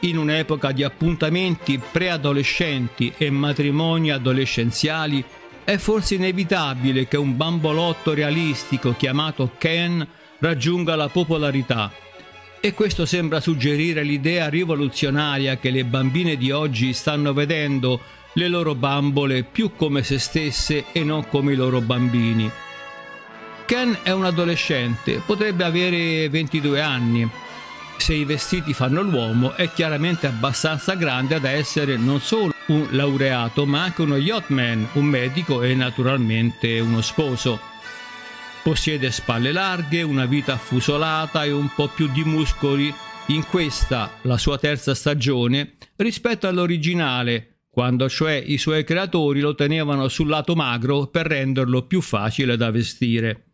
In 0.00 0.18
un'epoca 0.18 0.70
di 0.72 0.82
appuntamenti 0.82 1.80
preadolescenti 1.80 3.10
e 3.16 3.30
matrimoni 3.30 4.10
adolescenziali, 4.10 5.24
è 5.64 5.78
forse 5.78 6.16
inevitabile 6.16 7.08
che 7.08 7.16
un 7.16 7.38
bambolotto 7.38 8.12
realistico 8.12 8.94
chiamato 8.94 9.52
Ken 9.56 10.06
raggiunga 10.38 10.94
la 10.94 11.08
popolarità. 11.08 11.90
E 12.60 12.74
questo 12.74 13.06
sembra 13.06 13.40
suggerire 13.40 14.02
l'idea 14.02 14.50
rivoluzionaria 14.50 15.56
che 15.56 15.70
le 15.70 15.86
bambine 15.86 16.36
di 16.36 16.50
oggi 16.50 16.92
stanno 16.92 17.32
vedendo 17.32 17.98
le 18.34 18.48
loro 18.48 18.74
bambole 18.74 19.42
più 19.42 19.74
come 19.74 20.02
se 20.02 20.18
stesse 20.18 20.84
e 20.92 21.02
non 21.02 21.26
come 21.28 21.54
i 21.54 21.56
loro 21.56 21.80
bambini. 21.80 22.68
Ken 23.70 23.96
è 24.02 24.10
un 24.10 24.24
adolescente, 24.24 25.22
potrebbe 25.24 25.62
avere 25.62 26.28
22 26.28 26.80
anni. 26.80 27.30
Se 27.98 28.12
i 28.12 28.24
vestiti 28.24 28.74
fanno 28.74 29.00
l'uomo, 29.00 29.54
è 29.54 29.70
chiaramente 29.70 30.26
abbastanza 30.26 30.94
grande 30.94 31.38
da 31.38 31.50
essere 31.50 31.96
non 31.96 32.18
solo 32.18 32.52
un 32.66 32.88
laureato, 32.90 33.66
ma 33.66 33.84
anche 33.84 34.02
uno 34.02 34.16
yachtman, 34.16 34.88
un 34.94 35.04
medico 35.04 35.62
e 35.62 35.76
naturalmente 35.76 36.80
uno 36.80 37.00
sposo. 37.00 37.60
Possiede 38.64 39.12
spalle 39.12 39.52
larghe, 39.52 40.02
una 40.02 40.26
vita 40.26 40.54
affusolata 40.54 41.44
e 41.44 41.52
un 41.52 41.70
po' 41.72 41.86
più 41.86 42.08
di 42.08 42.24
muscoli 42.24 42.92
in 43.26 43.46
questa, 43.46 44.10
la 44.22 44.36
sua 44.36 44.58
terza 44.58 44.96
stagione, 44.96 45.74
rispetto 45.94 46.48
all'originale, 46.48 47.60
quando 47.70 48.08
cioè 48.08 48.34
i 48.34 48.58
suoi 48.58 48.82
creatori 48.82 49.38
lo 49.38 49.54
tenevano 49.54 50.08
sul 50.08 50.26
lato 50.26 50.56
magro 50.56 51.06
per 51.06 51.26
renderlo 51.26 51.86
più 51.86 52.00
facile 52.00 52.56
da 52.56 52.72
vestire. 52.72 53.44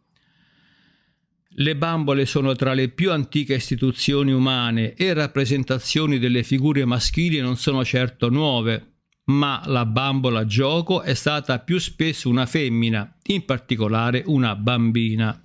Le 1.59 1.75
bambole 1.75 2.27
sono 2.27 2.55
tra 2.55 2.75
le 2.75 2.91
più 2.91 3.11
antiche 3.11 3.55
istituzioni 3.55 4.31
umane 4.31 4.93
e 4.93 5.15
rappresentazioni 5.15 6.19
delle 6.19 6.43
figure 6.43 6.85
maschili 6.85 7.39
non 7.41 7.57
sono 7.57 7.83
certo 7.83 8.29
nuove, 8.29 8.97
ma 9.27 9.63
la 9.65 9.87
bambola 9.87 10.45
gioco 10.45 11.01
è 11.01 11.15
stata 11.15 11.59
più 11.61 11.79
spesso 11.79 12.29
una 12.29 12.45
femmina, 12.45 13.11
in 13.29 13.47
particolare 13.47 14.23
una 14.27 14.55
bambina. 14.55 15.43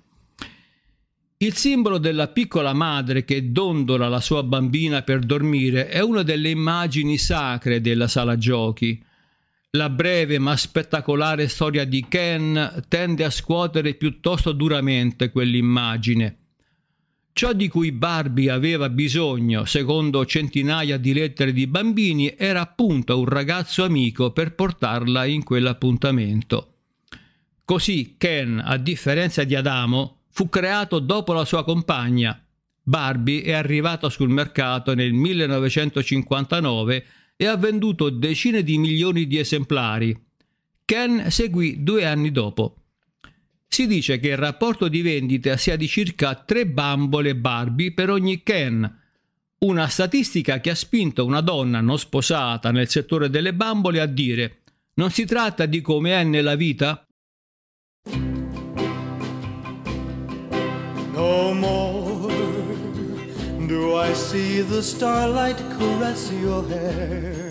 Il 1.38 1.54
simbolo 1.54 1.96
della 1.96 2.28
piccola 2.28 2.74
madre 2.74 3.24
che 3.24 3.50
dondola 3.50 4.08
la 4.08 4.20
sua 4.20 4.42
bambina 4.42 5.00
per 5.00 5.20
dormire 5.20 5.88
è 5.88 6.02
una 6.02 6.22
delle 6.22 6.50
immagini 6.50 7.16
sacre 7.16 7.80
della 7.80 8.06
sala 8.06 8.36
giochi. 8.36 9.02
La 9.74 9.88
breve 9.88 10.38
ma 10.38 10.54
spettacolare 10.54 11.48
storia 11.48 11.86
di 11.86 12.04
Ken 12.06 12.84
tende 12.88 13.24
a 13.24 13.30
scuotere 13.30 13.94
piuttosto 13.94 14.52
duramente 14.52 15.30
quell'immagine. 15.30 16.36
Ciò 17.32 17.54
di 17.54 17.68
cui 17.68 17.90
Barbie 17.90 18.50
aveva 18.50 18.90
bisogno, 18.90 19.64
secondo 19.64 20.26
centinaia 20.26 20.98
di 20.98 21.14
lettere 21.14 21.54
di 21.54 21.66
bambini, 21.66 22.34
era 22.36 22.60
appunto 22.60 23.18
un 23.18 23.24
ragazzo 23.24 23.82
amico 23.82 24.30
per 24.32 24.54
portarla 24.54 25.24
in 25.24 25.42
quell'appuntamento. 25.42 26.74
Così 27.64 28.16
Ken, 28.18 28.60
a 28.62 28.76
differenza 28.76 29.42
di 29.44 29.54
Adamo, 29.54 30.24
fu 30.32 30.50
creato 30.50 30.98
dopo 30.98 31.32
la 31.32 31.46
sua 31.46 31.64
compagna. 31.64 32.38
Barbie 32.82 33.42
è 33.42 33.52
arrivato 33.52 34.10
sul 34.10 34.28
mercato 34.28 34.94
nel 34.94 35.14
1959 35.14 37.04
e 37.42 37.46
ha 37.46 37.56
venduto 37.56 38.08
decine 38.08 38.62
di 38.62 38.78
milioni 38.78 39.26
di 39.26 39.36
esemplari. 39.36 40.16
Ken 40.84 41.28
seguì 41.28 41.82
due 41.82 42.06
anni 42.06 42.30
dopo. 42.30 42.76
Si 43.66 43.88
dice 43.88 44.20
che 44.20 44.28
il 44.28 44.36
rapporto 44.36 44.86
di 44.86 45.02
vendita 45.02 45.56
sia 45.56 45.74
di 45.74 45.88
circa 45.88 46.36
tre 46.36 46.68
bambole 46.68 47.34
Barbie 47.34 47.92
per 47.94 48.10
ogni 48.10 48.44
Ken, 48.44 48.88
una 49.58 49.88
statistica 49.88 50.60
che 50.60 50.70
ha 50.70 50.76
spinto 50.76 51.24
una 51.24 51.40
donna 51.40 51.80
non 51.80 51.98
sposata 51.98 52.70
nel 52.70 52.88
settore 52.88 53.28
delle 53.28 53.54
bambole 53.54 53.98
a 53.98 54.06
dire 54.06 54.58
non 54.94 55.10
si 55.10 55.24
tratta 55.24 55.66
di 55.66 55.80
come 55.80 56.12
è 56.12 56.22
nella 56.22 56.54
vita? 56.54 57.04
No 61.12 61.54
more 61.54 61.91
do 63.72 63.98
I 63.98 64.12
see 64.14 64.62
the 64.62 64.82
starlight 64.82 65.56
caress 65.78 66.30
your 66.30 66.62
hair. 66.68 67.50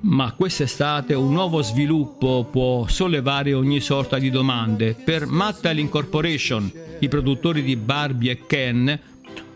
Ma 0.00 0.32
quest'estate 0.32 1.14
un 1.14 1.32
nuovo 1.32 1.62
sviluppo 1.62 2.46
può 2.48 2.86
sollevare 2.86 3.54
ogni 3.54 3.80
sorta 3.80 4.18
di 4.18 4.30
domande. 4.30 4.94
Per 4.94 5.26
Mattel 5.26 5.78
Incorporation, 5.78 6.70
i 7.00 7.08
produttori 7.08 7.62
di 7.62 7.74
Barbie 7.74 8.30
e 8.30 8.46
Ken 8.46 9.00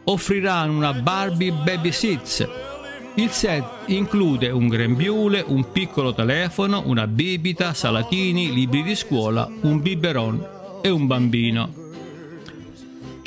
offriranno 0.04 0.76
una 0.76 0.92
Barbie 0.94 1.52
Baby 1.52 1.92
Seats. 1.92 2.48
Il 3.14 3.30
set 3.30 3.64
include 3.86 4.50
un 4.50 4.66
grembiule, 4.66 5.44
un 5.46 5.70
piccolo 5.70 6.14
telefono, 6.14 6.82
una 6.86 7.06
bibita, 7.06 7.74
salatini, 7.74 8.52
libri 8.52 8.82
di 8.82 8.96
scuola, 8.96 9.48
un 9.62 9.80
biberon 9.80 10.46
e 10.82 10.88
un 10.88 11.06
bambino. 11.06 11.87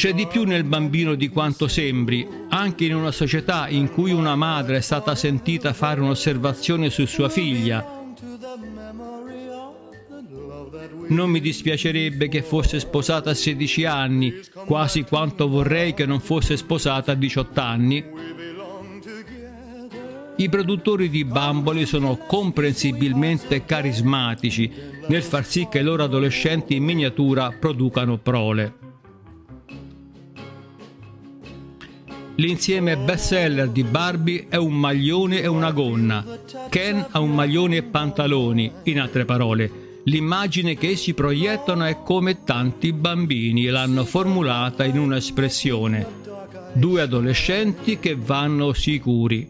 C'è 0.01 0.15
di 0.15 0.25
più 0.25 0.45
nel 0.45 0.63
bambino 0.63 1.13
di 1.13 1.29
quanto 1.29 1.67
sembri, 1.67 2.27
anche 2.49 2.85
in 2.85 2.95
una 2.95 3.11
società 3.11 3.67
in 3.69 3.91
cui 3.91 4.11
una 4.11 4.35
madre 4.35 4.77
è 4.77 4.81
stata 4.81 5.13
sentita 5.13 5.73
fare 5.73 6.01
un'osservazione 6.01 6.89
su 6.89 7.05
sua 7.05 7.29
figlia. 7.29 8.03
Non 11.09 11.29
mi 11.29 11.39
dispiacerebbe 11.39 12.29
che 12.29 12.41
fosse 12.41 12.79
sposata 12.79 13.29
a 13.29 13.35
16 13.35 13.85
anni, 13.85 14.33
quasi 14.65 15.03
quanto 15.03 15.47
vorrei 15.47 15.93
che 15.93 16.07
non 16.07 16.19
fosse 16.19 16.57
sposata 16.57 17.11
a 17.11 17.15
18 17.15 17.61
anni. 17.61 18.03
I 20.37 20.49
produttori 20.49 21.09
di 21.09 21.23
bambole 21.25 21.85
sono 21.85 22.17
comprensibilmente 22.17 23.65
carismatici 23.65 24.71
nel 25.09 25.21
far 25.21 25.45
sì 25.45 25.67
che 25.69 25.77
i 25.77 25.83
loro 25.83 26.03
adolescenti 26.03 26.77
in 26.77 26.85
miniatura 26.85 27.51
producano 27.51 28.17
prole. 28.17 28.89
L'insieme 32.41 32.97
bestseller 32.97 33.69
di 33.69 33.83
Barbie 33.83 34.47
è 34.49 34.55
un 34.55 34.73
maglione 34.73 35.41
e 35.41 35.45
una 35.45 35.71
gonna. 35.71 36.25
Ken 36.69 37.05
ha 37.11 37.19
un 37.19 37.35
maglione 37.35 37.75
e 37.75 37.83
pantaloni, 37.83 38.71
in 38.85 38.99
altre 38.99 39.25
parole. 39.25 39.99
L'immagine 40.05 40.73
che 40.73 40.89
essi 40.89 41.13
proiettano 41.13 41.83
è 41.83 42.01
come 42.01 42.43
tanti 42.43 42.93
bambini 42.93 43.65
l'hanno 43.65 44.05
formulata 44.05 44.83
in 44.85 44.97
un'espressione. 44.97 46.07
Due 46.73 47.01
adolescenti 47.01 47.99
che 47.99 48.15
vanno 48.15 48.73
sicuri. 48.73 49.49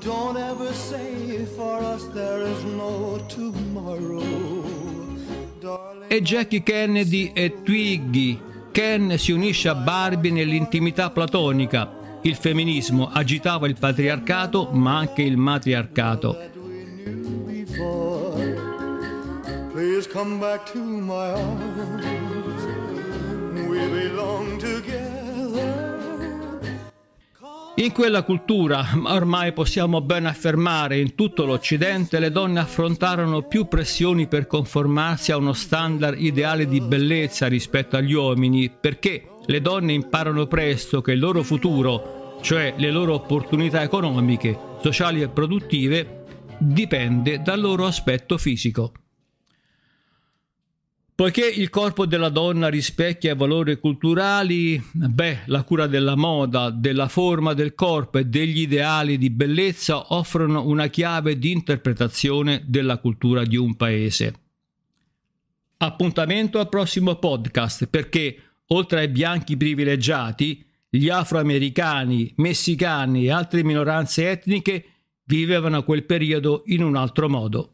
Don't 0.00 0.36
ever 0.36 0.70
say 0.74 1.46
for 1.56 1.80
us 1.82 2.06
there 2.12 2.42
is 2.42 2.62
no 2.64 3.24
tomorrow 3.26 4.43
e 6.08 6.22
Jackie 6.22 6.62
Kennedy 6.62 7.30
e 7.34 7.62
Twiggy. 7.62 8.40
Ken 8.70 9.16
si 9.18 9.32
unisce 9.32 9.68
a 9.68 9.74
Barbie 9.74 10.30
nell'intimità 10.30 11.10
platonica. 11.10 12.18
Il 12.22 12.36
femminismo 12.36 13.10
agitava 13.12 13.66
il 13.66 13.76
patriarcato 13.78 14.70
ma 14.72 14.98
anche 14.98 15.22
il 15.22 15.36
matriarcato. 15.36 16.52
Please 19.72 20.08
In 27.76 27.90
quella 27.90 28.22
cultura, 28.22 28.86
ormai 29.06 29.52
possiamo 29.52 30.00
ben 30.00 30.26
affermare, 30.26 31.00
in 31.00 31.16
tutto 31.16 31.44
l'Occidente 31.44 32.20
le 32.20 32.30
donne 32.30 32.60
affrontarono 32.60 33.42
più 33.42 33.66
pressioni 33.66 34.28
per 34.28 34.46
conformarsi 34.46 35.32
a 35.32 35.38
uno 35.38 35.52
standard 35.52 36.20
ideale 36.20 36.68
di 36.68 36.80
bellezza 36.80 37.48
rispetto 37.48 37.96
agli 37.96 38.12
uomini, 38.12 38.70
perché 38.70 39.28
le 39.44 39.60
donne 39.60 39.92
imparano 39.92 40.46
presto 40.46 41.00
che 41.00 41.12
il 41.12 41.18
loro 41.18 41.42
futuro, 41.42 42.38
cioè 42.42 42.74
le 42.76 42.92
loro 42.92 43.14
opportunità 43.14 43.82
economiche, 43.82 44.56
sociali 44.80 45.20
e 45.20 45.28
produttive, 45.28 46.26
dipende 46.58 47.42
dal 47.42 47.58
loro 47.58 47.86
aspetto 47.86 48.38
fisico. 48.38 48.92
Poiché 51.16 51.46
il 51.46 51.70
corpo 51.70 52.06
della 52.06 52.28
donna 52.28 52.66
rispecchia 52.66 53.34
i 53.34 53.36
valori 53.36 53.78
culturali, 53.78 54.82
beh, 54.92 55.42
la 55.46 55.62
cura 55.62 55.86
della 55.86 56.16
moda, 56.16 56.70
della 56.70 57.06
forma 57.06 57.52
del 57.52 57.76
corpo 57.76 58.18
e 58.18 58.24
degli 58.24 58.62
ideali 58.62 59.16
di 59.16 59.30
bellezza 59.30 60.12
offrono 60.12 60.66
una 60.66 60.88
chiave 60.88 61.38
di 61.38 61.52
interpretazione 61.52 62.64
della 62.66 62.98
cultura 62.98 63.44
di 63.44 63.56
un 63.56 63.76
paese. 63.76 64.34
Appuntamento 65.76 66.58
al 66.58 66.68
prossimo 66.68 67.14
podcast 67.14 67.86
perché, 67.86 68.36
oltre 68.68 68.98
ai 68.98 69.08
bianchi 69.08 69.56
privilegiati, 69.56 70.66
gli 70.88 71.08
afroamericani, 71.08 72.32
messicani 72.38 73.26
e 73.26 73.30
altre 73.30 73.62
minoranze 73.62 74.30
etniche 74.30 74.84
vivevano 75.22 75.84
quel 75.84 76.06
periodo 76.06 76.64
in 76.66 76.82
un 76.82 76.96
altro 76.96 77.28
modo. 77.28 77.73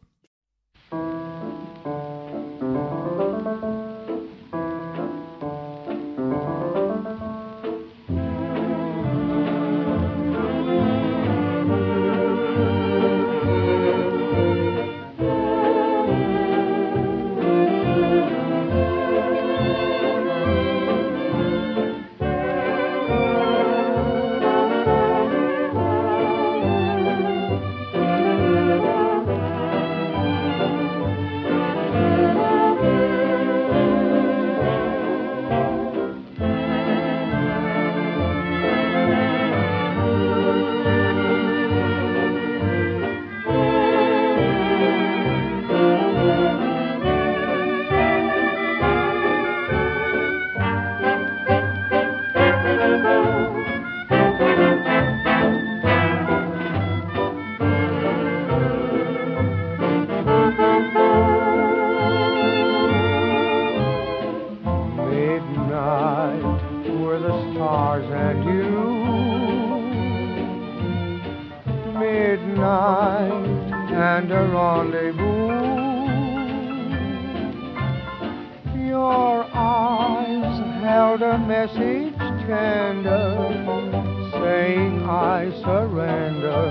surrender 85.71 86.63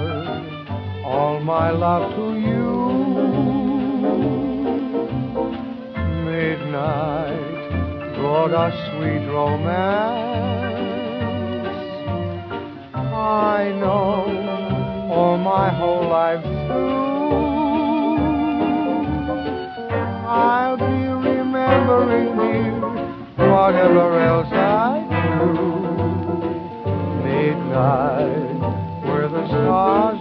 all 1.04 1.40
my 1.40 1.70
love 1.70 2.06
to 2.16 2.26
you. 2.46 2.68
Midnight 6.28 7.70
brought 8.16 8.52
us 8.64 8.74
sweet 8.90 9.24
romance. 9.38 10.60
I 12.94 13.72
know 13.82 14.10
all 15.14 15.36
my 15.38 15.68
whole 15.80 16.06
life 16.18 16.44
through. 16.66 17.00
I'll 20.28 20.76
be 20.76 21.00
remembering 21.30 22.32
you, 22.52 22.64
whatever 23.50 24.06
else 24.30 24.52
I 24.52 24.94
do. 25.40 25.52
Midnight 27.24 28.59
stars 29.50 30.19